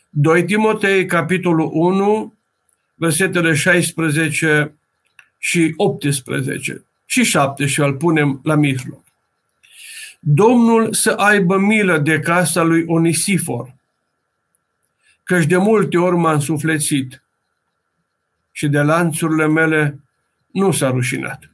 [0.08, 2.34] 2 Timotei, capitolul 1,
[3.00, 4.74] versetele 16
[5.38, 9.04] și 18 și 7 și îl punem la mijloc.
[10.18, 13.74] Domnul să aibă milă de casa lui Onisifor,
[15.22, 17.22] căci de multe ori m-a însuflețit
[18.52, 20.00] și de lanțurile mele
[20.52, 21.50] nu s-a rușinat.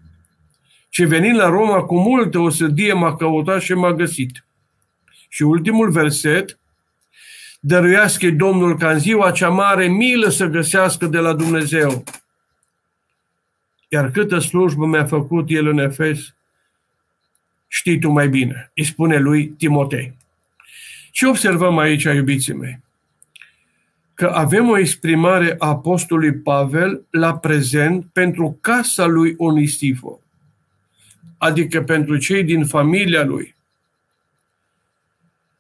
[0.89, 4.45] Și venind la Roma cu multă o sădie m-a căutat și m-a găsit.
[5.29, 6.59] Și ultimul verset,
[7.67, 12.05] dăruiască Domnul ca în ziua cea mare milă să găsească de la Dumnezeu.
[13.89, 16.35] Iar câtă slujbă mi-a făcut el în Efes,
[17.69, 20.17] știi tu mai bine, îi spune lui Timotei.
[21.11, 22.81] Și observăm aici, iubiții mei,
[24.15, 30.19] că avem o exprimare a apostolului Pavel la prezent pentru casa lui Onisifor,
[31.39, 33.55] adică pentru cei din familia lui.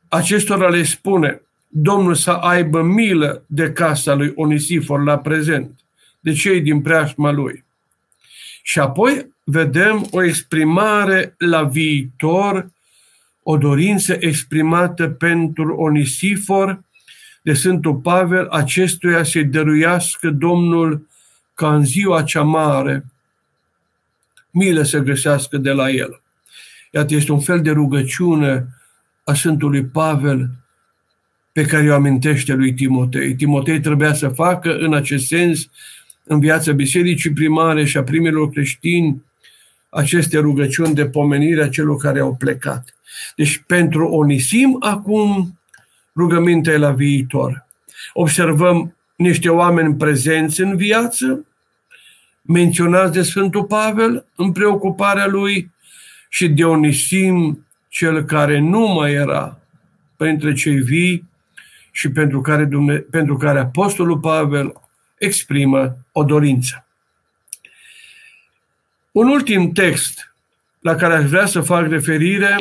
[0.08, 1.40] Acestora le spune,
[1.78, 5.80] Domnul să aibă milă de casa lui Onisifor la prezent,
[6.20, 7.64] de cei din preajma lui.
[8.62, 12.70] Și apoi vedem o exprimare la viitor,
[13.42, 16.80] o dorință exprimată pentru Onisifor
[17.42, 21.08] de Sfântul Pavel, acestuia să-i dăruiască Domnul
[21.54, 23.04] ca în ziua cea mare
[24.50, 26.20] milă să găsească de la el.
[26.90, 28.66] Iată, este un fel de rugăciune
[29.24, 30.50] a Sfântului Pavel
[31.56, 33.34] pe care o amintește lui Timotei.
[33.34, 35.68] Timotei trebuia să facă în acest sens
[36.24, 39.22] în viața bisericii primare și a primilor creștini
[39.88, 42.94] aceste rugăciuni de pomenire a celor care au plecat.
[43.36, 45.58] Deci pentru Onisim acum
[46.16, 47.66] rugămintea e la viitor.
[48.12, 51.46] Observăm niște oameni prezenți în viață,
[52.42, 55.70] menționați de Sfântul Pavel în preocuparea lui
[56.28, 59.60] și Dionisim, cel care nu mai era
[60.16, 61.34] printre cei vii
[61.96, 64.72] și pentru care, Dumne- pentru care Apostolul Pavel
[65.18, 66.86] exprimă o dorință.
[69.12, 70.34] Un ultim text
[70.80, 72.58] la care aș vrea să fac referire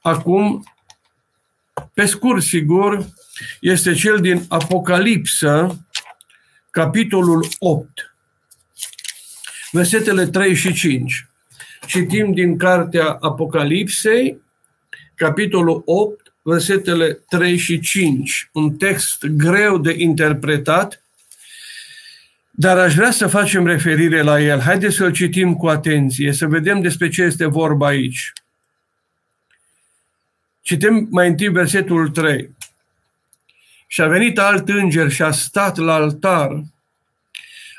[0.00, 0.64] acum,
[1.94, 3.06] pe scurt, sigur,
[3.60, 5.86] este cel din Apocalipsă,
[6.70, 8.14] capitolul 8,
[9.70, 11.28] versetele 3 și 5.
[11.86, 14.40] Citim din cartea Apocalipsei,
[15.14, 18.48] capitolul 8, versetele 3 și 5.
[18.52, 21.02] Un text greu de interpretat,
[22.50, 24.60] dar aș vrea să facem referire la el.
[24.60, 28.32] Haideți să-l citim cu atenție, să vedem despre ce este vorba aici.
[30.60, 32.56] Citim mai întâi versetul 3.
[33.86, 36.62] Și a venit alt înger și a stat la altar,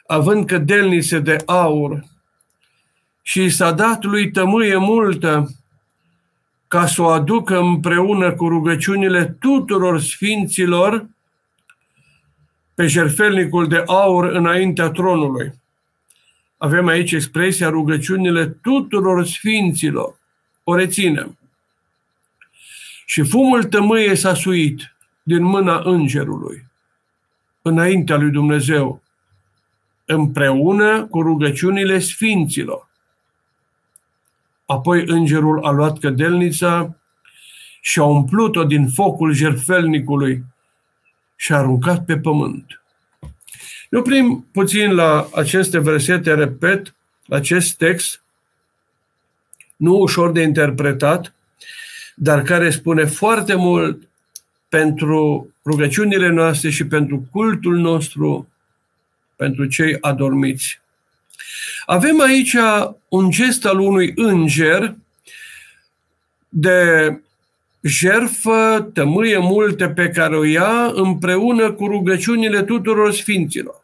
[0.07, 2.05] având cădelnițe de aur,
[3.21, 5.58] și s-a dat lui tămâie multă
[6.69, 11.07] ca să o aducă împreună cu rugăciunile tuturor sfinților
[12.75, 15.53] pe jerfelnicul de aur înaintea tronului.
[16.57, 20.19] Avem aici expresia rugăciunile tuturor sfinților.
[20.63, 21.37] O reținem.
[23.05, 26.69] Și fumul tămâie s-a suit din mâna îngerului
[27.61, 29.01] înaintea lui Dumnezeu,
[30.05, 32.88] împreună cu rugăciunile sfinților.
[34.71, 36.95] Apoi îngerul a luat cădelnița
[37.81, 40.43] și a umplut-o din focul jertfelnicului
[41.35, 42.81] și a aruncat pe pământ.
[43.89, 46.95] Ne oprim puțin la aceste versete, repet,
[47.29, 48.23] acest text,
[49.75, 51.33] nu ușor de interpretat,
[52.15, 54.07] dar care spune foarte mult
[54.67, 58.47] pentru rugăciunile noastre și pentru cultul nostru,
[59.35, 60.81] pentru cei adormiți.
[61.85, 62.55] Avem aici
[63.09, 64.95] un gest al unui înger
[66.49, 67.19] de
[67.81, 73.83] jerfă, tămâie multe pe care o ia împreună cu rugăciunile tuturor sfinților.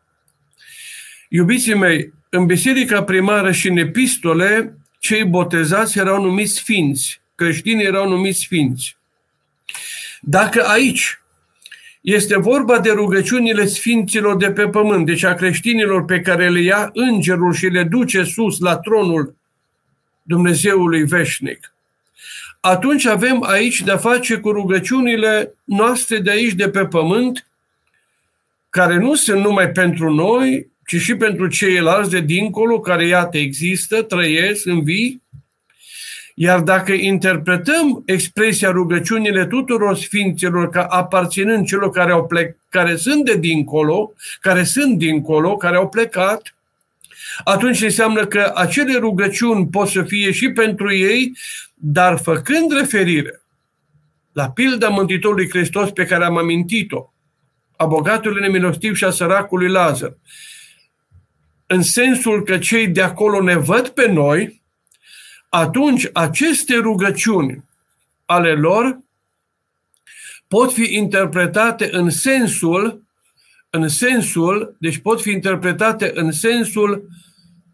[1.29, 8.09] Iubiții mei, în biserica primară și în epistole, cei botezați erau numiți sfinți, creștinii erau
[8.09, 8.97] numiți sfinți.
[10.21, 11.19] Dacă aici
[12.05, 16.89] este vorba de rugăciunile sfinților de pe pământ, deci a creștinilor pe care le ia
[16.93, 19.35] îngerul și le duce sus la tronul
[20.21, 21.73] Dumnezeului veșnic.
[22.59, 27.47] Atunci avem aici de-a face cu rugăciunile noastre de aici, de pe pământ,
[28.69, 34.01] care nu sunt numai pentru noi, ci și pentru ceilalți de dincolo, care iată există,
[34.01, 35.21] trăiesc, învii,
[36.37, 43.25] iar dacă interpretăm expresia rugăciunile tuturor sfinților ca aparținând celor care, au plec, care sunt
[43.25, 46.55] de dincolo, care sunt dincolo, care au plecat,
[47.43, 51.37] atunci înseamnă că acele rugăciuni pot să fie și pentru ei,
[51.73, 53.41] dar făcând referire
[54.31, 57.13] la pilda Mântuitorului Hristos pe care am amintit-o,
[57.75, 60.17] a bogatului nemilostiv și a săracului Lazar,
[61.65, 64.63] în sensul că cei de acolo ne văd pe noi,
[65.55, 67.63] atunci aceste rugăciuni
[68.25, 68.99] ale lor
[70.47, 73.03] pot fi interpretate în sensul,
[73.69, 77.07] în sensul, deci pot fi interpretate în sensul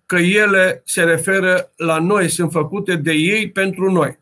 [0.06, 4.20] că ele se referă la noi, sunt făcute de ei pentru noi.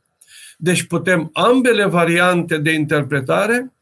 [0.57, 3.74] Deci putem ambele variante de interpretare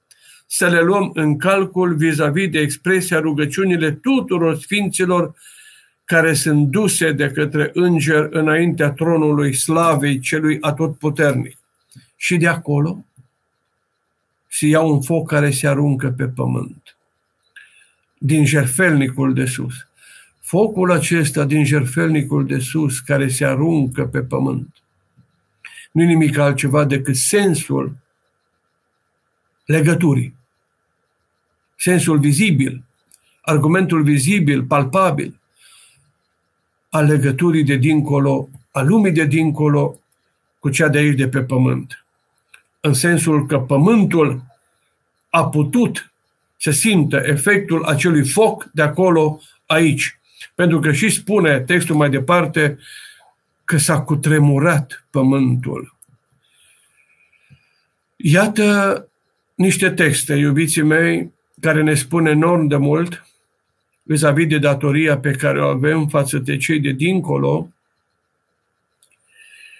[0.47, 5.35] să le luăm în calcul vis-a-vis de expresia rugăciunile tuturor sfinților
[6.07, 11.57] care sunt duse de către înger înaintea tronului slavei celui atotputernic.
[12.15, 13.05] Și de acolo
[14.47, 16.97] se ia un foc care se aruncă pe pământ.
[18.17, 19.73] Din jerfelnicul de sus.
[20.39, 24.75] Focul acesta din jerfelnicul de sus care se aruncă pe pământ.
[25.91, 27.95] Nu nimic altceva decât sensul
[29.65, 30.35] legăturii
[31.77, 32.83] sensul vizibil,
[33.41, 35.39] argumentul vizibil, palpabil,
[36.89, 39.99] a legăturii de dincolo, a lumii de dincolo
[40.59, 42.05] cu cea de aici de pe pământ.
[42.79, 44.41] În sensul că pământul
[45.29, 46.11] a putut
[46.57, 50.19] să simtă efectul acelui foc de acolo aici.
[50.55, 52.77] Pentru că și spune textul mai departe
[53.63, 55.95] că s-a cutremurat pământul.
[58.15, 59.07] Iată
[59.55, 61.31] niște texte, iubiții mei,
[61.61, 63.26] care ne spune enorm de mult
[64.07, 67.71] vis-a-vis de datoria pe care o avem față de cei de dincolo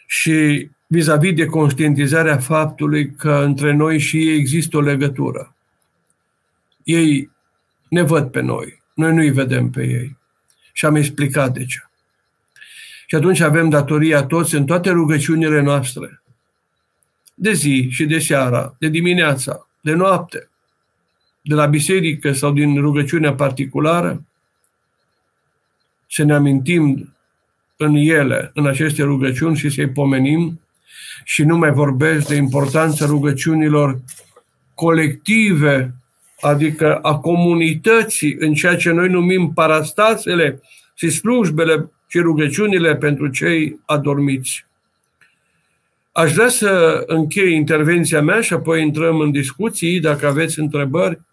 [0.07, 5.55] și vis-a-vis de conștientizarea faptului că între noi și ei există o legătură.
[6.84, 7.32] Ei
[7.89, 10.17] ne văd pe noi, noi nu-i vedem pe ei.
[10.73, 11.80] Și am explicat de ce.
[13.07, 16.21] Și atunci avem datoria toți în toate rugăciunile noastre,
[17.34, 20.49] de zi și de seara, de dimineața, de noapte,
[21.47, 24.23] de la biserică sau din rugăciunea particulară,
[26.09, 27.15] să ne amintim
[27.77, 30.61] în ele, în aceste rugăciuni și să-i pomenim
[31.23, 33.99] și nu mai vorbesc de importanța rugăciunilor
[34.73, 35.93] colective,
[36.39, 40.61] adică a comunității, în ceea ce noi numim parastasele
[40.95, 44.65] și slujbele și rugăciunile pentru cei adormiți.
[46.11, 51.25] Aș vrea să închei intervenția mea și apoi intrăm în discuții, dacă aveți întrebări,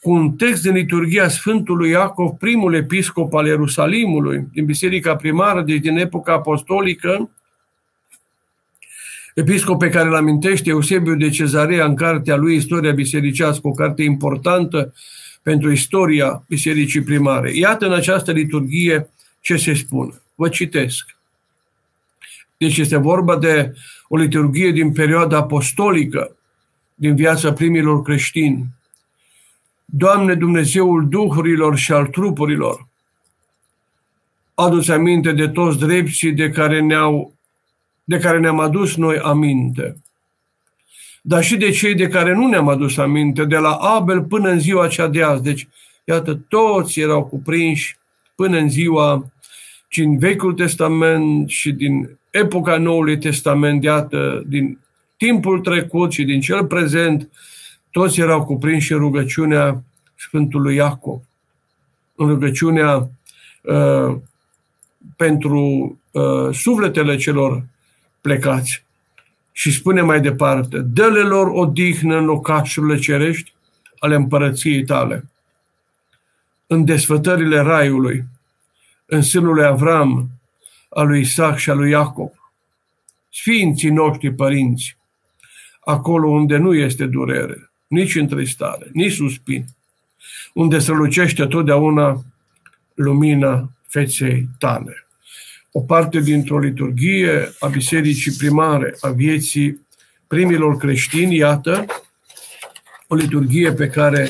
[0.00, 5.80] cu un text din liturgia Sfântului Iacov, primul episcop al Ierusalimului, din Biserica Primară, deci
[5.80, 7.30] din epoca apostolică,
[9.34, 14.02] episcop pe care îl amintește Eusebiu de Cezarea în cartea lui Istoria Bisericească, o carte
[14.02, 14.94] importantă
[15.42, 17.56] pentru istoria Bisericii Primare.
[17.56, 20.22] Iată în această liturghie ce se spune.
[20.34, 21.16] Vă citesc.
[22.56, 23.74] Deci este vorba de
[24.08, 26.36] o liturghie din perioada apostolică,
[26.94, 28.66] din viața primilor creștini.
[29.92, 32.88] Doamne Dumnezeul duhurilor și al trupurilor,
[34.54, 37.34] adu aminte de toți drepții de care, ne-au,
[38.04, 39.96] de care ne-am adus noi aminte,
[41.22, 44.58] dar și de cei de care nu ne-am adus aminte, de la Abel până în
[44.58, 45.42] ziua cea de azi.
[45.42, 45.68] Deci,
[46.04, 47.98] iată, toți erau cuprinși
[48.34, 49.32] până în ziua
[49.88, 54.78] și în Vechiul Testament și din epoca Noului Testament, iată, din
[55.16, 57.30] timpul trecut și din cel prezent,
[57.90, 59.82] toți erau cuprinși în rugăciunea
[60.16, 61.22] Sfântului Iacob,
[62.14, 63.10] în rugăciunea
[63.62, 64.16] uh,
[65.16, 67.64] pentru uh, sufletele celor
[68.20, 68.84] plecați.
[69.52, 73.52] Și spune mai departe, dă-le lor odihnă în locașurile cerești
[73.98, 75.30] ale împărăției tale,
[76.66, 78.24] în desfătările raiului,
[79.06, 80.28] în sânul lui Avram,
[80.88, 82.32] al lui Isaac și al lui Iacob,
[83.32, 84.96] sfinții noștri părinți,
[85.84, 89.64] acolo unde nu este durere, nici întristare, nici suspin,
[90.54, 92.24] unde se lucește totdeauna
[92.94, 95.06] lumina feței tale.
[95.72, 99.86] O parte dintr-o liturghie a bisericii primare, a vieții
[100.26, 101.84] primilor creștini, iată,
[103.06, 104.28] o liturghie pe care,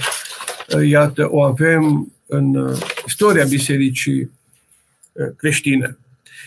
[0.86, 5.98] iată, o avem în uh, istoria bisericii uh, creștine.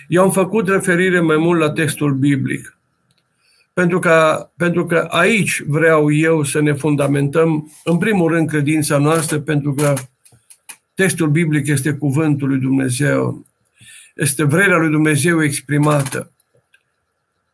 [0.07, 2.77] Eu am făcut referire mai mult la textul biblic,
[3.73, 9.39] pentru că, pentru că aici vreau eu să ne fundamentăm, în primul rând, credința noastră,
[9.39, 9.93] pentru că
[10.93, 13.45] textul biblic este cuvântul lui Dumnezeu,
[14.15, 16.31] este vrerea lui Dumnezeu exprimată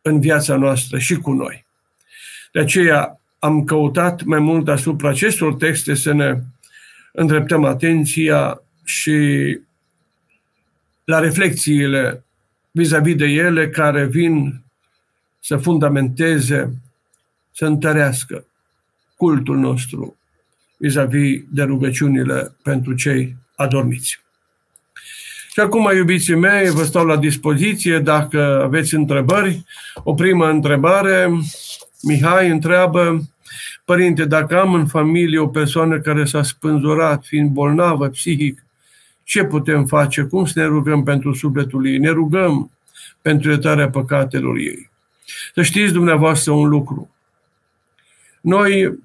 [0.02, 1.66] în viața noastră și cu noi.
[2.52, 6.38] De aceea am căutat mai mult asupra acestor texte să ne
[7.12, 9.58] îndreptăm atenția și
[11.04, 12.24] la reflexiile
[12.70, 14.62] vis-a-vis de ele care vin
[15.40, 16.74] să fundamenteze,
[17.52, 18.44] să întărească
[19.16, 20.16] cultul nostru
[20.76, 24.20] vis-a-vis de rugăciunile pentru cei adormiți.
[25.52, 29.64] Și acum, iubiții mei, vă stau la dispoziție dacă aveți întrebări.
[29.94, 31.30] O primă întrebare,
[32.02, 33.30] Mihai întreabă,
[33.84, 38.64] Părinte, dacă am în familie o persoană care s-a spânzurat, fiind bolnavă psihic,
[39.24, 40.22] ce putem face?
[40.22, 41.98] Cum să ne rugăm pentru sufletul ei?
[41.98, 42.70] Ne rugăm
[43.22, 44.89] pentru iertarea păcatelor ei.
[45.54, 47.10] Să știți dumneavoastră un lucru.
[48.40, 48.98] Noi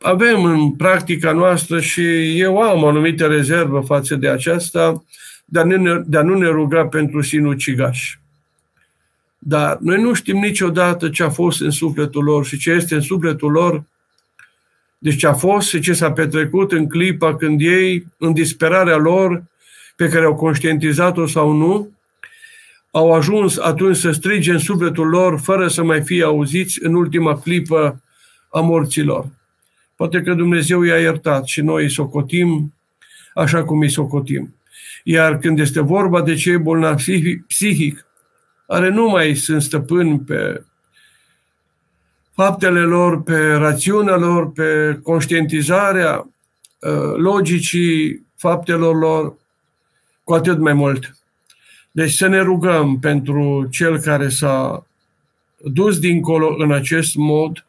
[0.00, 5.04] avem în practica noastră și eu am o anumită rezervă față de aceasta,
[5.44, 8.20] de a, ne, de a nu ne ruga pentru sinucigași.
[9.38, 13.00] Dar noi nu știm niciodată ce a fost în sufletul lor și ce este în
[13.00, 13.84] sufletul lor
[14.98, 19.44] deci ce a fost și ce s-a petrecut în clipa când ei, în disperarea lor,
[19.96, 21.90] pe care au conștientizat-o sau nu,
[22.90, 27.38] au ajuns atunci să strige în sufletul lor fără să mai fie auziți în ultima
[27.38, 28.02] clipă
[28.50, 29.26] a morților.
[29.96, 32.74] Poate că Dumnezeu i-a iertat și noi îi socotim
[33.34, 34.54] așa cum îi socotim.
[35.04, 38.06] Iar când este vorba de cei bolnavi psihic,
[38.66, 40.62] care nu mai sunt stăpâni pe
[42.34, 46.28] faptele lor, pe rațiunea lor, pe conștientizarea
[46.78, 49.34] uh, logicii faptelor lor,
[50.24, 51.17] cu atât mai mult.
[51.98, 54.86] Deci să ne rugăm pentru cel care s-a
[55.56, 57.66] dus dincolo în acest mod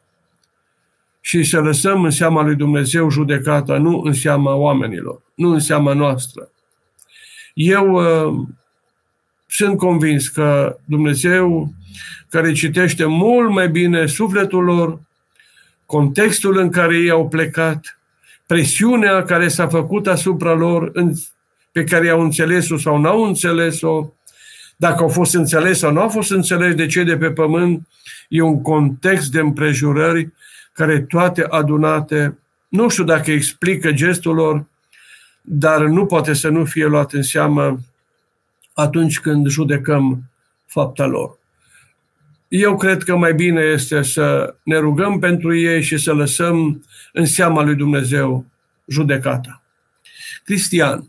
[1.20, 5.92] și să lăsăm în seama lui Dumnezeu judecata, nu în seama oamenilor, nu în seama
[5.92, 6.50] noastră.
[7.54, 8.46] Eu uh,
[9.46, 11.72] sunt convins că Dumnezeu,
[12.28, 15.00] care citește mult mai bine sufletul lor,
[15.86, 17.98] contextul în care ei au plecat,
[18.46, 21.12] presiunea care s-a făcut asupra lor, în,
[21.72, 24.08] pe care i-au înțeles-o sau n-au înțeles-o,
[24.80, 27.88] dacă au fost înțeles sau nu au fost înțeles de cei de pe pământ,
[28.28, 30.32] e un context de împrejurări
[30.72, 34.66] care toate adunate, nu știu dacă explică gestul lor,
[35.40, 37.80] dar nu poate să nu fie luat în seamă
[38.72, 40.22] atunci când judecăm
[40.66, 41.38] fapta lor.
[42.48, 47.26] Eu cred că mai bine este să ne rugăm pentru ei și să lăsăm în
[47.26, 48.44] seama lui Dumnezeu
[48.86, 49.62] judecata.
[50.44, 51.04] Cristian,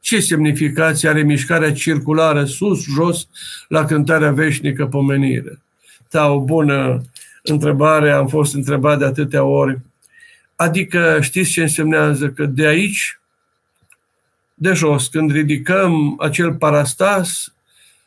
[0.00, 3.28] ce semnificație are mișcarea circulară sus-jos
[3.68, 5.58] la cântarea veșnică pomenire?
[6.10, 7.02] Da, o bună
[7.42, 9.78] întrebare, am fost întrebat de atâtea ori.
[10.56, 12.28] Adică știți ce însemnează?
[12.28, 13.20] Că de aici,
[14.54, 17.52] de jos, când ridicăm acel parastas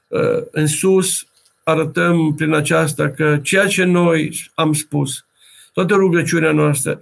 [0.07, 1.25] uh, în sus,
[1.63, 5.25] arătăm prin aceasta că ceea ce noi am spus,
[5.73, 6.99] toată rugăciunea noastră,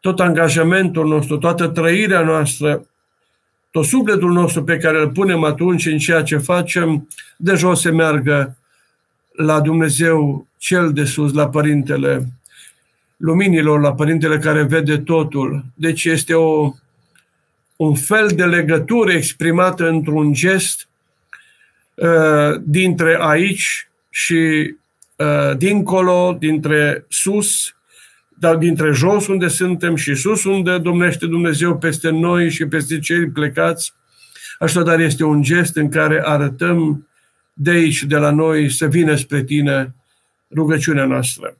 [0.00, 2.86] tot angajamentul nostru, toată trăirea noastră,
[3.70, 7.90] tot sufletul nostru pe care îl punem atunci în ceea ce facem, de jos se
[7.90, 8.56] meargă
[9.32, 12.28] la Dumnezeu cel de sus, la Părintele
[13.16, 15.64] Luminilor, la Părintele care vede totul.
[15.74, 16.72] Deci este o,
[17.76, 20.88] un fel de legătură exprimată într-un gest
[21.94, 24.74] uh, dintre aici și
[25.16, 27.76] uh, dincolo, dintre sus,
[28.38, 33.30] dar dintre jos unde suntem și sus unde domnește Dumnezeu peste noi și peste cei
[33.30, 33.92] plecați.
[34.58, 37.08] Așadar este un gest în care arătăm
[37.52, 39.94] de aici, de la noi, să vină spre tine
[40.54, 41.56] rugăciunea noastră.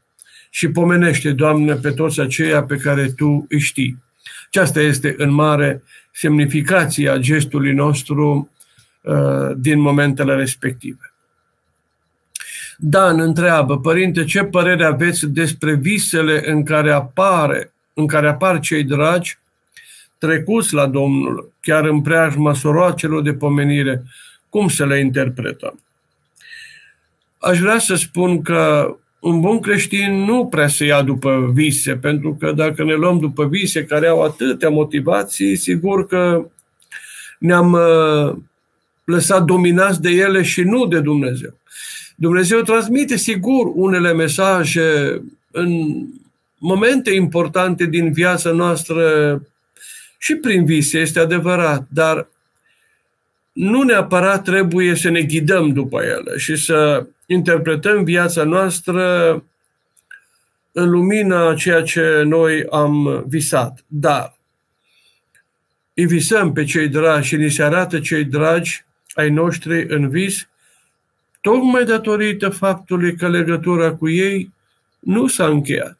[0.51, 4.03] Și pomenește, Doamne, pe toți aceia pe care Tu îi știi.
[4.47, 8.51] Aceasta este în mare semnificația gestului nostru
[9.03, 9.15] uh,
[9.57, 11.13] din momentele respective.
[12.81, 18.85] Dan întreabă, Părinte, ce părere aveți despre visele în care apare, în care apar cei
[18.85, 19.39] dragi
[20.19, 24.03] trecuți la Domnul, chiar în preajma soroacelor de pomenire,
[24.49, 25.81] cum să le interpretăm?
[27.39, 32.37] Aș vrea să spun că un bun creștin nu prea se ia după vise, pentru
[32.41, 36.47] că dacă ne luăm după vise care au atâtea motivații, sigur că
[37.39, 38.37] ne-am uh,
[39.05, 41.55] lăsat dominați de ele și nu de Dumnezeu.
[42.21, 45.93] Dumnezeu transmite, sigur, unele mesaje în
[46.59, 49.03] momente importante din viața noastră
[50.19, 52.29] și prin vise, este adevărat, dar
[53.53, 59.33] nu neapărat trebuie să ne ghidăm după ele și să interpretăm viața noastră
[60.73, 63.85] în lumina ceea ce noi am visat.
[63.87, 64.39] Dar
[65.95, 70.49] îi visăm pe cei dragi și ni se arată cei dragi ai noștri în vis,
[71.49, 74.51] tocmai datorită faptului că legătura cu ei
[74.99, 75.99] nu s-a încheiat.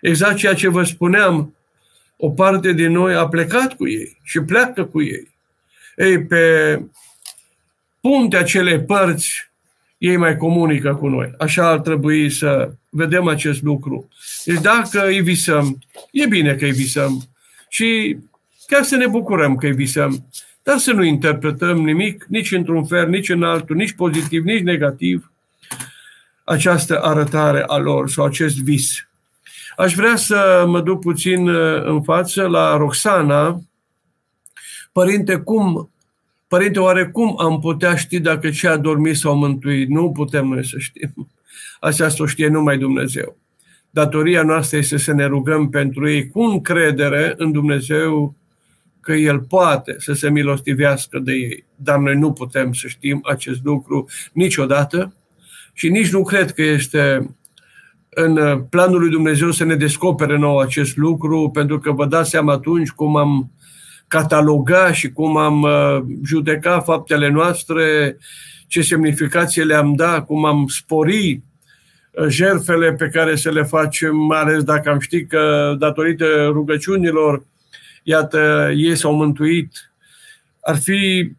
[0.00, 1.54] Exact ceea ce vă spuneam,
[2.16, 5.30] o parte din noi a plecat cu ei și pleacă cu ei.
[5.96, 6.82] Ei, pe
[8.00, 9.50] puntea acelei părți
[9.98, 11.34] ei mai comunică cu noi.
[11.38, 14.08] Așa ar trebui să vedem acest lucru.
[14.44, 15.78] Deci dacă îi visăm,
[16.10, 17.22] e bine că îi visăm
[17.68, 18.18] și
[18.66, 20.26] chiar să ne bucurăm că îi visăm,
[20.66, 25.32] dar să nu interpretăm nimic, nici într-un fel, nici în altul, nici pozitiv, nici negativ,
[26.44, 29.08] această arătare a lor sau acest vis.
[29.76, 33.60] Aș vrea să mă duc puțin uh, în față la Roxana.
[34.92, 35.90] Părinte, cum
[36.48, 39.88] Părinte, oare cum am putea ști dacă ce a dormit sau mântuit?
[39.88, 41.28] Nu putem noi să știm.
[41.80, 43.36] Asta o știe numai Dumnezeu.
[43.90, 48.34] Datoria noastră este să ne rugăm pentru ei cu încredere în Dumnezeu
[49.06, 51.64] că El poate să se milostivească de ei.
[51.74, 55.14] Dar noi nu putem să știm acest lucru niciodată
[55.72, 57.34] și nici nu cred că este
[58.08, 62.52] în planul lui Dumnezeu să ne descopere nou acest lucru, pentru că vă dați seama
[62.52, 63.50] atunci cum am
[64.08, 68.16] cataloga și cum am uh, judecat faptele noastre,
[68.66, 71.42] ce semnificație le-am dat, cum am spori
[72.28, 77.46] jerfele pe care să le facem, mai ales dacă am ști că datorită rugăciunilor,
[78.08, 79.92] iată, ei s-au mântuit,
[80.60, 81.32] ar fi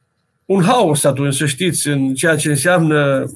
[0.46, 3.32] un haos atunci, să știți, în ceea ce înseamnă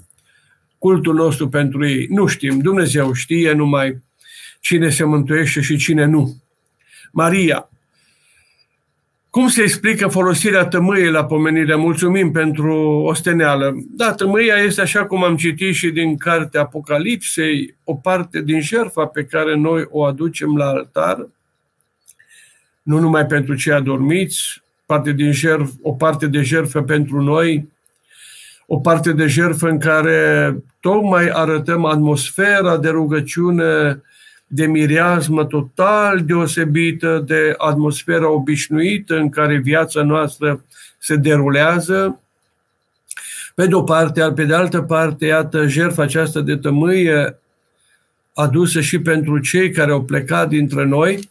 [0.77, 2.07] cultul nostru pentru ei.
[2.09, 4.03] Nu știm, Dumnezeu știe numai
[4.59, 6.35] cine se mântuiește și cine nu.
[7.11, 7.69] Maria,
[9.29, 11.75] cum se explică folosirea tămâiei la pomenire?
[11.75, 13.73] Mulțumim pentru osteneală.
[13.89, 19.05] Da, tămâia este, așa cum am citit și din cartea Apocalipsei, o parte din jertfa
[19.05, 21.27] pe care noi o aducem la altar,
[22.81, 27.69] nu numai pentru cei adormiți, parte din jerf, o parte de jertfă pentru noi,
[28.67, 34.01] o parte de jertfă în care tocmai arătăm atmosfera de rugăciune
[34.47, 40.63] de mireasmă total deosebită de atmosfera obișnuită în care viața noastră
[40.97, 42.19] se derulează.
[43.55, 47.39] Pe de o parte, pe de altă parte, iată, jertfa aceasta de tămâie
[48.33, 51.29] adusă și pentru cei care au plecat dintre noi,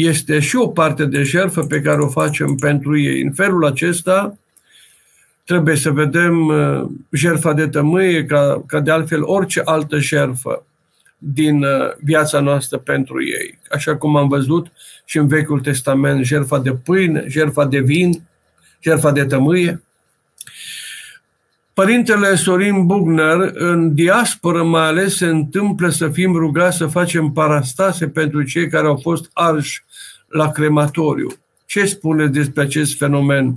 [0.00, 3.22] este și o parte de jertfă pe care o facem pentru ei.
[3.22, 4.38] În felul acesta,
[5.44, 10.64] trebuie să vedem uh, jertfa de tămâie ca, ca de altfel orice altă jertfă
[11.18, 13.58] din uh, viața noastră pentru ei.
[13.70, 14.72] Așa cum am văzut
[15.04, 18.22] și în Vechiul Testament, jertfa de pâine, jertfa de vin,
[18.80, 19.82] jertfa de tămâie.
[21.74, 28.08] Părintele Sorin Bugner, în diasporă mai ales, se întâmplă să fim rugați să facem parastase
[28.08, 29.84] pentru cei care au fost arși
[30.28, 31.28] la crematoriu.
[31.66, 33.54] Ce spune despre acest fenomen?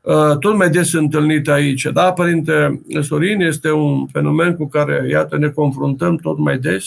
[0.00, 1.82] Uh, tot mai des întâlnit aici.
[1.82, 6.84] Da, Părinte Sorin, este un fenomen cu care, iată, ne confruntăm tot mai des.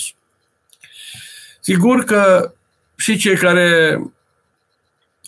[1.60, 2.54] Sigur că
[2.96, 4.00] și cei care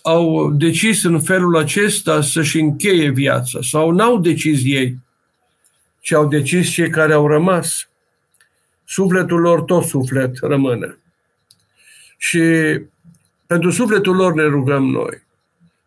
[0.07, 4.97] au decis în felul acesta să-și încheie viața sau n-au decis ei,
[5.99, 7.89] ci au decis cei care au rămas.
[8.83, 10.97] Sufletul lor, tot suflet, rămâne.
[12.17, 12.39] Și
[13.47, 15.23] pentru sufletul lor ne rugăm noi.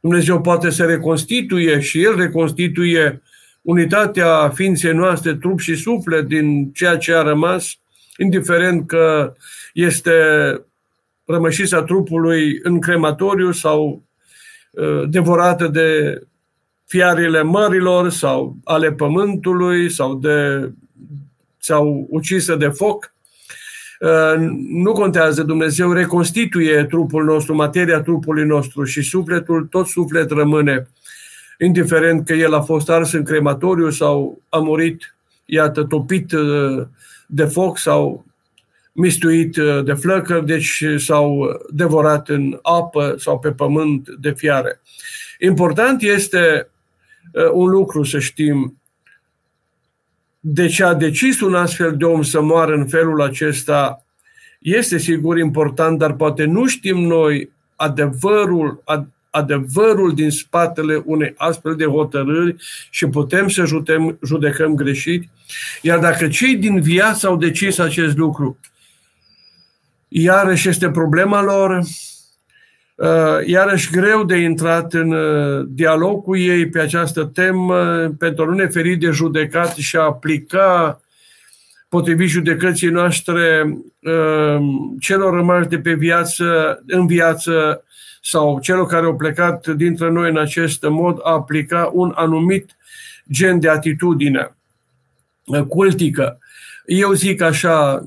[0.00, 3.22] Dumnezeu poate să reconstituie și El reconstituie
[3.62, 7.78] unitatea ființei noastre, trup și suflet, din ceea ce a rămas,
[8.16, 9.34] indiferent că
[9.72, 10.12] este
[11.24, 14.06] rămășița trupului în crematoriu sau uh,
[15.08, 16.20] devorată de
[16.88, 20.70] fiarele mărilor sau ale pământului sau, de,
[21.58, 23.12] sau ucisă de foc.
[24.00, 24.34] Uh,
[24.68, 30.88] nu contează, Dumnezeu reconstituie trupul nostru, materia trupului nostru și sufletul, tot suflet rămâne,
[31.58, 36.86] indiferent că el a fost ars în crematoriu sau a murit, iată, topit uh,
[37.26, 38.24] de foc sau
[38.98, 44.80] mistuit uh, de flăcări, deci s-au devorat în apă sau pe pământ de fiare.
[45.38, 46.70] Important este
[47.52, 48.80] un lucru să știm,
[50.40, 54.04] de ce a decis un astfel de om să moară în felul acesta
[54.58, 58.82] este sigur important, dar poate nu știm noi adevărul,
[59.30, 62.56] adevărul din spatele unei astfel de hotărâri
[62.90, 65.28] și putem să judecăm, judecăm greșit.
[65.82, 68.58] Iar dacă cei din viață au decis acest lucru,
[70.08, 71.82] iarăși este problema lor,
[72.98, 78.46] Uh, iarăși greu de intrat în uh, dialog cu ei pe această temă pentru a
[78.46, 81.00] nu ne feri de judecat și a aplica
[81.88, 83.62] potrivit judecății noastre
[84.02, 84.58] uh,
[85.00, 87.84] celor rămași de pe viață, în viață
[88.22, 92.76] sau celor care au plecat dintre noi în acest mod, a aplica un anumit
[93.32, 94.56] gen de atitudine
[95.68, 96.38] cultică.
[96.86, 98.06] Eu zic așa,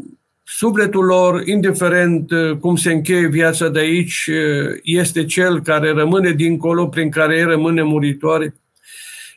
[0.53, 6.31] Sufletul lor, indiferent uh, cum se încheie viața de aici, uh, este cel care rămâne
[6.31, 8.55] dincolo, prin care ei rămâne muritoare.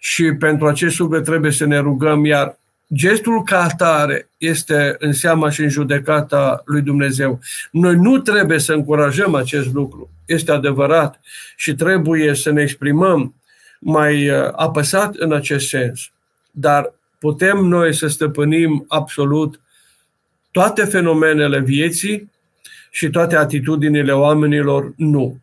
[0.00, 2.58] Și pentru acest suflet trebuie să ne rugăm, iar
[2.94, 7.40] gestul ca atare este în seama și în judecata lui Dumnezeu.
[7.70, 11.20] Noi nu trebuie să încurajăm acest lucru, este adevărat
[11.56, 13.34] și trebuie să ne exprimăm
[13.80, 16.10] mai uh, apăsat în acest sens,
[16.50, 19.58] dar putem noi să stăpânim absolut
[20.54, 22.30] toate fenomenele vieții
[22.90, 25.40] și toate atitudinile oamenilor nu.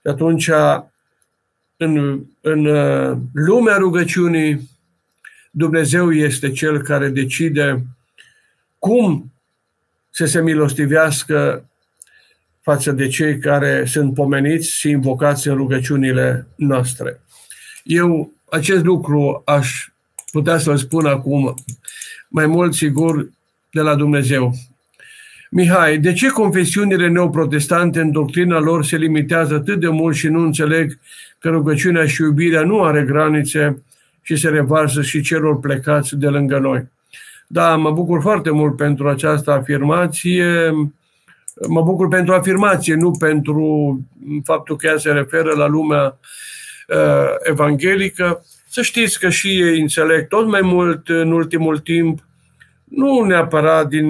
[0.00, 0.50] Și atunci,
[1.76, 4.70] în, în uh, lumea rugăciunii,
[5.50, 7.86] Dumnezeu este Cel care decide
[8.78, 9.32] cum
[10.10, 11.68] să se milostivească
[12.60, 17.20] față de cei care sunt pomeniți și invocați în rugăciunile noastre.
[17.84, 19.88] Eu acest lucru aș
[20.30, 21.54] putea să-l spun acum.
[22.28, 23.32] Mai mult, sigur,
[23.74, 24.54] de la Dumnezeu.
[25.50, 30.40] Mihai, de ce confesiunile neoprotestante în doctrina lor se limitează atât de mult și nu
[30.40, 30.98] înțeleg
[31.38, 33.82] că rugăciunea și iubirea nu are granițe
[34.22, 36.88] și se revarsă și celor plecați de lângă noi?
[37.46, 40.70] Da, mă bucur foarte mult pentru această afirmație.
[41.68, 44.00] Mă bucur pentru afirmație, nu pentru
[44.44, 46.18] faptul că ea se referă la lumea
[46.88, 48.44] uh, evanghelică.
[48.68, 52.20] Să știți că și ei înțeleg tot mai mult în ultimul timp,
[52.96, 54.08] nu neapărat din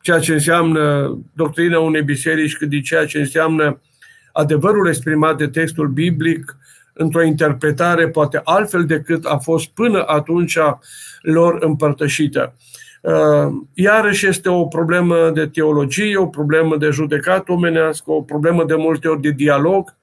[0.00, 3.80] ceea ce înseamnă doctrina unei biserici, cât din ceea ce înseamnă
[4.32, 6.56] adevărul exprimat de textul biblic
[6.92, 10.58] într-o interpretare poate altfel decât a fost până atunci
[11.20, 12.56] lor împărtășită.
[13.00, 18.74] Uh, iarăși este o problemă de teologie, o problemă de judecat omenească, o problemă de
[18.74, 19.96] multe ori de dialog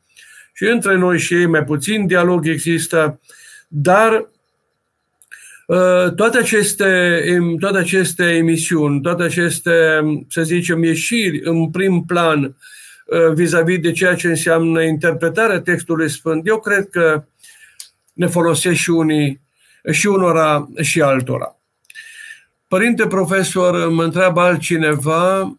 [0.53, 3.19] și între noi și ei mai puțin dialog există,
[3.67, 4.25] dar uh,
[6.16, 7.22] toate aceste,
[7.59, 9.72] toate aceste emisiuni, toate aceste,
[10.30, 16.47] să zicem, ieșiri în prim plan uh, vis-a-vis de ceea ce înseamnă interpretarea textului Sfânt,
[16.47, 17.24] eu cred că
[18.14, 19.41] ne folosesc și unii,
[19.91, 21.55] și unora și altora.
[22.68, 25.57] Părinte profesor, mă întreabă altcineva,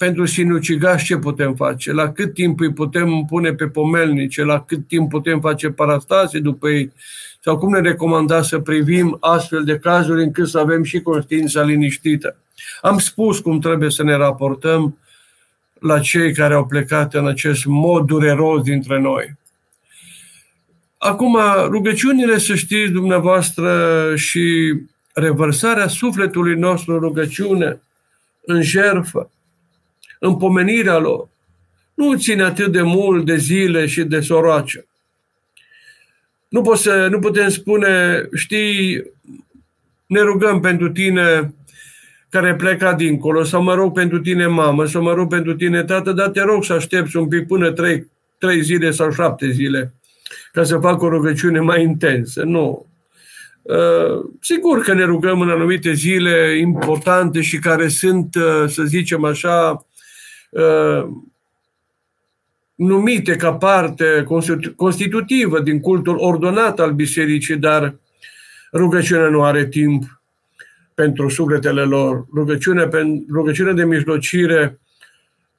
[0.00, 1.92] pentru sinucigași ce putem face?
[1.92, 4.44] La cât timp îi putem pune pe pomelnice?
[4.44, 6.92] La cât timp putem face parastase după ei?
[7.40, 12.36] Sau cum ne recomanda să privim astfel de cazuri încât să avem și conștiința liniștită?
[12.82, 14.98] Am spus cum trebuie să ne raportăm
[15.80, 19.34] la cei care au plecat în acest mod dureros dintre noi.
[20.98, 23.72] Acum, rugăciunile, să știți dumneavoastră,
[24.16, 24.74] și
[25.12, 27.80] revărsarea sufletului nostru în rugăciune,
[28.46, 29.30] în jerfă,
[30.22, 31.28] în pomenirea lor,
[31.94, 34.86] nu ține atât de mult de zile și de soroace.
[36.48, 39.02] Nu, pot să, nu putem spune, știi,
[40.06, 41.54] ne rugăm pentru tine
[42.28, 46.12] care pleca dincolo, să mă rog pentru tine mamă, să mă rog pentru tine tată,
[46.12, 49.94] dar te rog să aștepți un pic până trei, trei zile sau șapte zile
[50.52, 52.42] ca să fac o rugăciune mai intensă.
[52.42, 52.86] Nu.
[53.62, 59.24] Uh, sigur că ne rugăm în anumite zile importante și care sunt, uh, să zicem
[59.24, 59.89] așa, uh,
[62.74, 64.26] numite ca parte
[64.76, 67.94] constitutivă din cultul ordonat al bisericii, dar
[68.72, 70.20] rugăciunea nu are timp
[70.94, 72.26] pentru sufletele lor.
[72.34, 72.88] Rugăciunea,
[73.32, 74.80] rugăciunea de mijlocire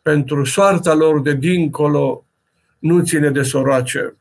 [0.02, 2.26] pentru soarta lor de dincolo
[2.80, 4.16] nu ține de soroace,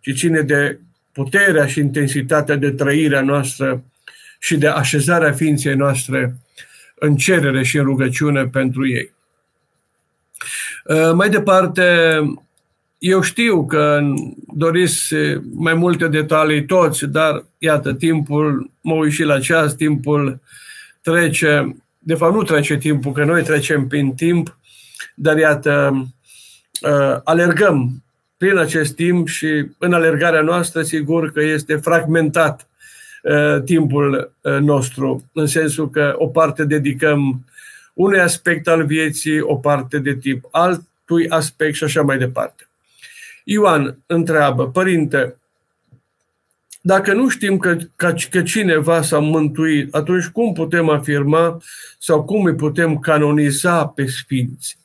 [0.00, 0.80] ci ține de
[1.12, 3.84] puterea și intensitatea de trăirea noastră
[4.38, 6.36] și de așezarea ființei noastre
[6.94, 9.13] în cerere și în rugăciune pentru ei.
[10.84, 11.84] Uh, mai departe,
[12.98, 14.00] eu știu că
[14.54, 15.14] doriți
[15.54, 20.40] mai multe detalii toți, dar iată, timpul, mă uit și la ceas, timpul
[21.02, 24.58] trece, de fapt nu trece timpul, că noi trecem prin timp,
[25.14, 26.06] dar iată,
[26.82, 28.02] uh, alergăm
[28.36, 32.68] prin acest timp și în alergarea noastră, sigur că este fragmentat
[33.22, 37.44] uh, timpul uh, nostru, în sensul că o parte dedicăm
[37.94, 42.68] unui aspect al vieții, o parte de timp altui aspect și așa mai departe.
[43.44, 45.36] Ioan întreabă, Părinte,
[46.80, 51.62] dacă nu știm că, că, că cineva s-a mântuit, atunci cum putem afirma
[51.98, 54.78] sau cum îi putem canoniza pe sfinți?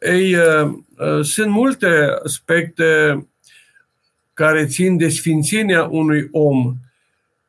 [0.00, 1.86] Ei, uh, uh, sunt multe
[2.24, 2.86] aspecte
[4.34, 6.74] care țin de sfințenia unui om,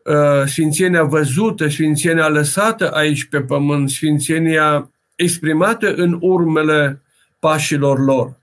[0.03, 7.01] uh, sfințenia văzută, sfințenia lăsată aici pe pământ, sfințenia exprimată în urmele
[7.39, 8.37] pașilor lor.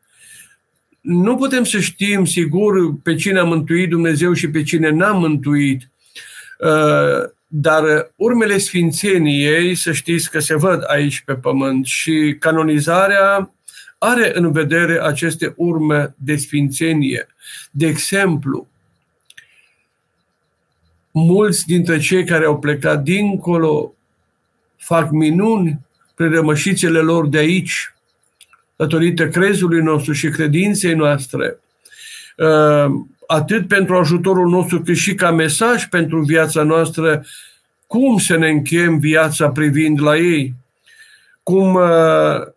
[1.00, 5.90] Nu putem să știm sigur pe cine a mântuit Dumnezeu și pe cine n-a mântuit,
[7.46, 13.54] dar urmele sfințeniei, să știți că se văd aici pe pământ și canonizarea
[13.98, 17.26] are în vedere aceste urme de sfințenie.
[17.70, 18.68] De exemplu,
[21.10, 23.94] mulți dintre cei care au plecat dincolo
[24.76, 25.80] fac minuni
[26.14, 27.94] prin rămășițele lor de aici,
[28.76, 31.58] datorită crezului nostru și credinței noastre,
[32.36, 32.86] uh,
[33.26, 37.24] atât pentru ajutorul nostru, cât și ca mesaj pentru viața noastră,
[37.86, 40.54] cum să ne încheiem viața privind la ei,
[41.42, 42.52] cum uh,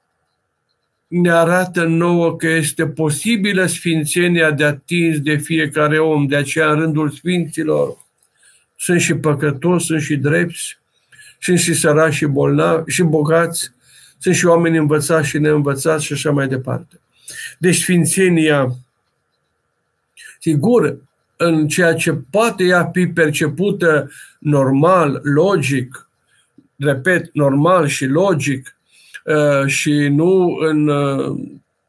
[1.08, 6.80] ne arată nouă că este posibilă sfințenia de atins de fiecare om, de aceea în
[6.80, 7.98] rândul sfinților
[8.76, 10.78] sunt și păcătoși, sunt și drepți,
[11.40, 13.72] sunt și săraci și bolnavi și bogați,
[14.18, 17.00] sunt și oameni învățați și neînvățați și așa mai departe.
[17.60, 18.76] Deci sfințenia,
[20.40, 20.98] sigur,
[21.38, 26.10] în ceea ce poate ea fi percepută normal, logic,
[26.78, 28.78] repet, normal și logic,
[29.28, 31.40] Uh, și nu în, uh,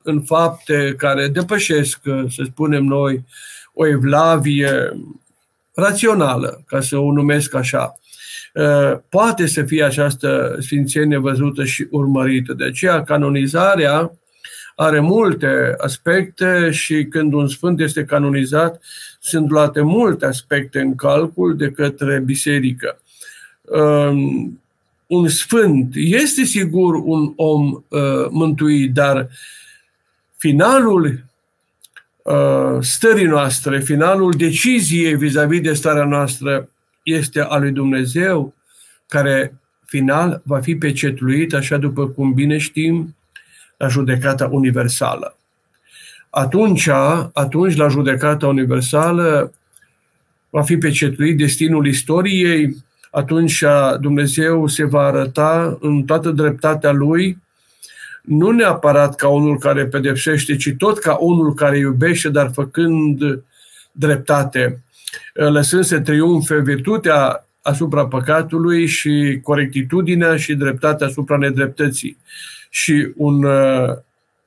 [0.03, 3.25] în fapte care depășesc, uh, să spunem noi,
[3.73, 5.01] o evlavie
[5.75, 7.99] rațională, ca să o numesc așa.
[9.09, 12.53] Poate să fie această sfințenie văzută și urmărită.
[12.53, 14.13] De aceea, canonizarea
[14.77, 18.83] are multe aspecte și când un sfânt este canonizat,
[19.21, 23.01] sunt luate multe aspecte în calcul de către biserică.
[23.63, 24.61] Um,
[25.07, 29.29] un sfânt este sigur un om uh, mântuit, dar
[30.37, 31.25] finalul
[32.23, 36.69] uh, stării noastre, finalul deciziei vis-a-vis de starea noastră
[37.15, 38.55] este a lui Dumnezeu,
[39.07, 39.55] care
[39.85, 43.17] final va fi pecetluit, așa după cum bine știm,
[43.77, 45.37] la judecata universală.
[46.31, 46.89] Atunci,
[47.33, 49.53] atunci la judecata universală
[50.51, 52.77] va fi pecetluit destinul istoriei,
[53.11, 53.65] atunci
[54.01, 57.39] Dumnezeu se va arăta în toată dreptatea Lui,
[58.23, 63.43] nu neapărat ca unul care pedepsește, ci tot ca unul care iubește, dar făcând
[63.93, 64.83] dreptate,
[65.33, 72.17] lăsând să triumfe virtutea asupra păcatului și corectitudinea și dreptatea asupra nedreptății.
[72.71, 73.97] Și un, uh,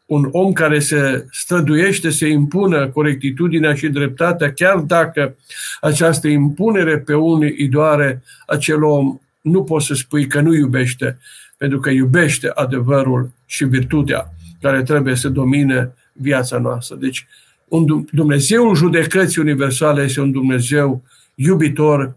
[0.06, 5.36] un om care se străduiește să impună corectitudinea și dreptatea, chiar dacă
[5.82, 11.18] această impunere pe unii îi doare, acel om nu poți să spui că nu iubește,
[11.58, 16.96] pentru că iubește adevărul și virtutea care trebuie să domine viața noastră.
[16.96, 17.28] Deci,
[17.72, 21.04] un Dumnezeul judecății universale este un Dumnezeu
[21.36, 22.16] iubitor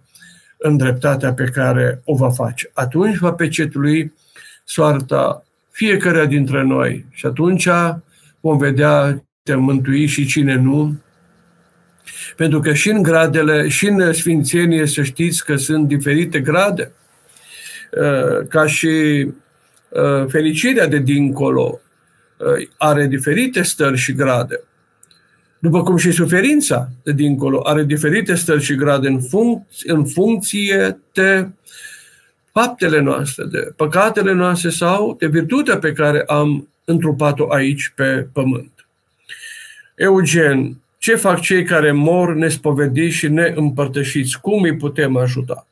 [0.58, 2.70] în dreptatea pe care o va face.
[2.72, 4.12] Atunci va pecetului
[4.64, 7.68] soarta fiecare dintre noi și atunci
[8.40, 11.00] vom vedea te mântui și cine nu.
[12.36, 16.92] Pentru că și în gradele, și în sfințenie, să știți că sunt diferite grade.
[18.00, 18.86] Uh, ca și
[19.88, 21.80] uh, fericirea de dincolo
[22.36, 24.60] uh, are diferite stări și grade.
[25.64, 30.98] După cum și suferința de dincolo are diferite stări și grade în, funcție, în funcție
[31.12, 31.48] de
[32.52, 38.86] faptele noastre, de păcatele noastre sau de virtutea pe care am întrupat-o aici pe pământ.
[39.94, 44.40] Eugen, ce fac cei care mor nespovediți și neîmpărtășiți?
[44.40, 45.66] Cum îi putem ajuta?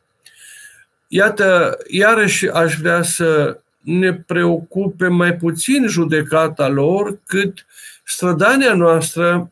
[1.09, 7.67] Iată, iarăși aș vrea să ne preocupe mai puțin judecata lor, cât
[8.05, 9.52] strădania noastră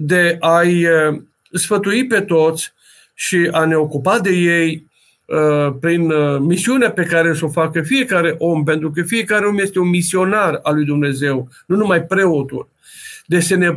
[0.00, 1.20] de a-i uh,
[1.52, 2.72] sfătui pe toți
[3.14, 4.86] și a ne ocupa de ei
[5.24, 9.58] uh, prin uh, misiunea pe care să o facă fiecare om, pentru că fiecare om
[9.58, 12.68] este un misionar al lui Dumnezeu, nu numai preotul.
[13.26, 13.74] Deci să ne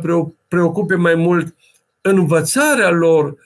[0.48, 1.54] preocupe mai mult
[2.00, 3.36] învățarea lor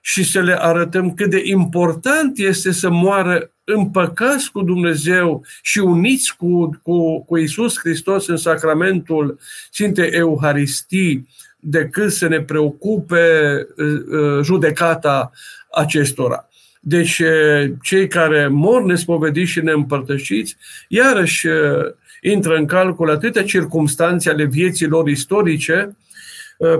[0.00, 6.36] și să le arătăm cât de important este să moară împăcați cu Dumnezeu și uniți
[6.36, 9.38] cu, cu, cu Isus Hristos în sacramentul
[9.70, 11.28] Sfintei Euharistii,
[11.68, 13.18] decât să ne preocupe
[13.76, 15.30] uh, uh, judecata
[15.70, 16.48] acestora.
[16.80, 20.56] Deci uh, cei care mor nespovediți și neîmpărtășiți,
[20.88, 21.46] iarăși
[22.20, 25.96] intră în calcul atâtea circumstanțe ale vieții lor istorice,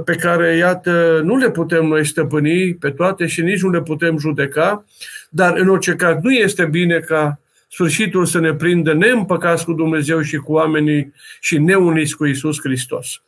[0.04, 4.18] pe care, iată, nu le putem noi stăpâni pe toate și nici nu le putem
[4.18, 4.84] judeca,
[5.30, 10.20] dar în orice caz nu este bine ca sfârșitul să ne prindă neîmpăcați cu Dumnezeu
[10.20, 13.20] și cu oamenii și neuniți cu Isus Hristos.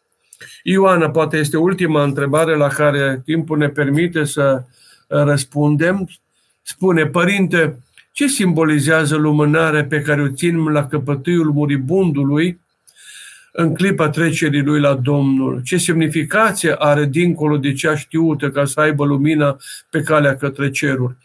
[0.62, 4.62] Ioana, poate este ultima întrebare la care timpul ne permite să
[5.06, 6.08] răspundem.
[6.62, 7.78] Spune, Părinte,
[8.12, 12.60] ce simbolizează lumânarea pe care o ținem la căpătâiul muribundului
[13.52, 15.60] în clipa trecerii lui la Domnul?
[15.64, 19.56] Ce semnificație are dincolo de cea știută ca să aibă lumina
[19.90, 21.16] pe calea către ceruri?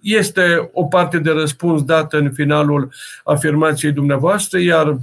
[0.00, 2.92] Este o parte de răspuns dată în finalul
[3.24, 4.98] afirmației dumneavoastră, iar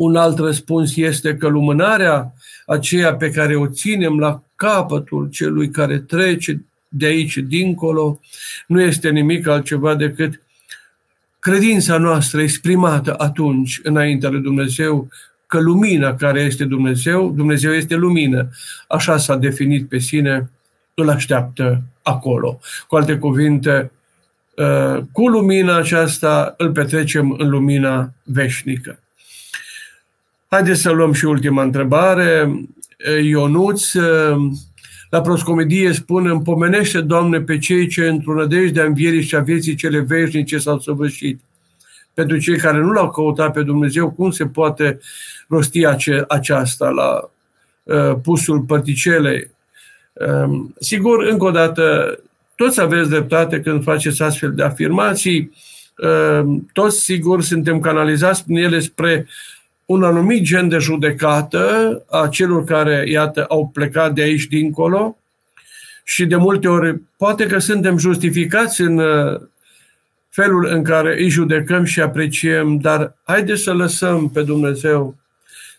[0.00, 2.32] un alt răspuns este că lumânarea
[2.66, 8.20] aceea pe care o ținem la capătul celui care trece de aici dincolo
[8.66, 10.40] nu este nimic altceva decât
[11.38, 15.08] credința noastră exprimată atunci înaintea lui Dumnezeu
[15.46, 18.48] că lumina care este Dumnezeu, Dumnezeu este lumină.
[18.88, 20.50] Așa s-a definit pe sine,
[20.94, 22.60] îl așteaptă acolo.
[22.88, 23.90] Cu alte cuvinte,
[24.56, 28.98] uh, cu lumina aceasta îl petrecem în lumina veșnică.
[30.52, 32.52] Haideți să luăm și ultima întrebare.
[33.22, 33.92] Ionuț,
[35.10, 39.74] la proscomedie spune, împomenește, Doamne, pe cei ce într-o nădejde a învierii și a vieții
[39.74, 41.40] cele veșnice s-au săvârșit.
[42.14, 44.98] Pentru cei care nu l-au căutat pe Dumnezeu, cum se poate
[45.48, 47.30] rosti ace- aceasta la
[47.82, 49.50] uh, pusul părticelei?
[50.12, 52.18] Uh, sigur, încă o dată,
[52.54, 55.52] toți aveți dreptate când faceți astfel de afirmații,
[55.96, 59.26] uh, toți, sigur, suntem canalizați prin ele spre
[59.90, 65.18] un anumit gen de judecată a celor care, iată, au plecat de aici dincolo
[66.04, 69.40] și de multe ori poate că suntem justificați în uh,
[70.28, 75.16] felul în care îi judecăm și apreciem, dar haideți să lăsăm pe Dumnezeu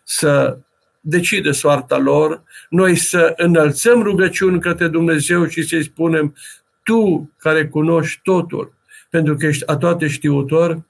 [0.03, 0.57] să
[0.99, 6.35] decide soarta lor, noi să înălțăm rugăciuni către Dumnezeu și să-i spunem,
[6.83, 8.73] Tu care cunoști totul,
[9.09, 10.81] pentru că ești a toate știutor,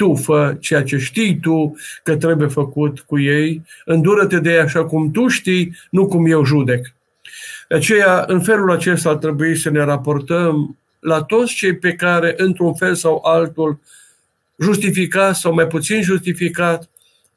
[0.00, 4.84] tu fă ceea ce știi tu că trebuie făcut cu ei, îndură-te de ei așa
[4.84, 6.94] cum tu știi, nu cum eu judec.
[7.68, 12.34] De aceea, în felul acesta ar trebui să ne raportăm la toți cei pe care,
[12.36, 13.80] într-un fel sau altul,
[14.62, 16.90] justificat sau mai puțin justificat,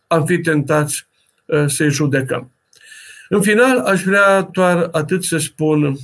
[0.08, 1.08] am fi tentați
[1.46, 2.52] uh, să-i judecăm.
[3.30, 5.98] În final, aș vrea doar atât să spun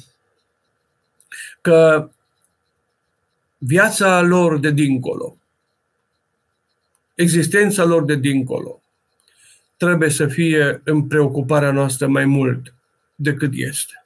[1.61, 2.09] că
[3.57, 5.38] viața lor de dincolo,
[7.19, 8.81] existența lor de dincolo,
[9.77, 12.73] trebuie să fie în preocuparea noastră mai mult
[13.15, 14.05] decât este.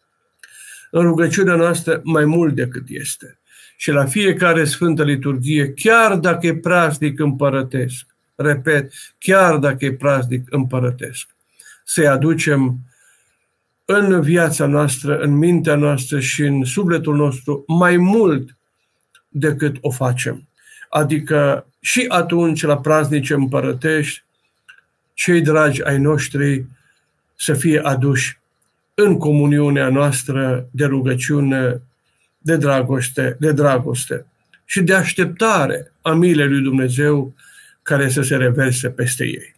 [0.92, 3.40] În rugăciunea noastră mai mult decât este.
[3.78, 8.06] Și la fiecare Sfântă Liturghie, chiar dacă e praznic împărătesc,
[8.36, 11.28] repet, chiar dacă e praznic împărătesc,
[11.84, 12.78] să-i aducem
[13.86, 18.58] în viața noastră, în mintea noastră și în sufletul nostru mai mult
[19.30, 20.48] decât o facem.
[20.90, 24.24] Adică și atunci, la praznice împărătești,
[25.14, 26.66] cei dragi ai noștri
[27.36, 28.40] să fie aduși
[28.94, 31.82] în comuniunea noastră de rugăciune,
[32.38, 34.26] de dragoste, de dragoste
[34.66, 37.34] și de așteptare a milei lui Dumnezeu
[37.82, 39.56] care să se reverse peste ei.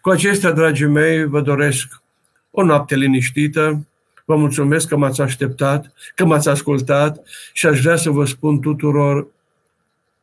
[0.00, 2.02] Cu acestea, dragii mei, vă doresc
[2.50, 3.86] o noapte liniștită,
[4.24, 7.20] vă mulțumesc că m-ați așteptat, că m-ați ascultat
[7.52, 9.26] și aș vrea să vă spun tuturor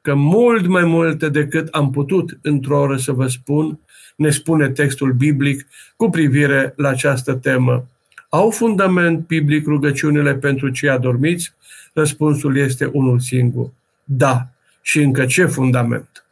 [0.08, 3.80] că mult mai multe decât am putut într-o oră să vă spun,
[4.16, 7.88] ne spune textul biblic cu privire la această temă.
[8.30, 11.54] Au fundament biblic rugăciunile pentru cei adormiți?
[11.94, 13.70] Răspunsul este unul singur.
[14.04, 14.48] Da.
[14.82, 16.26] Și încă ce fundament?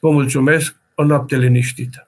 [0.00, 2.03] Vă mulțumesc, o noapte liniștită.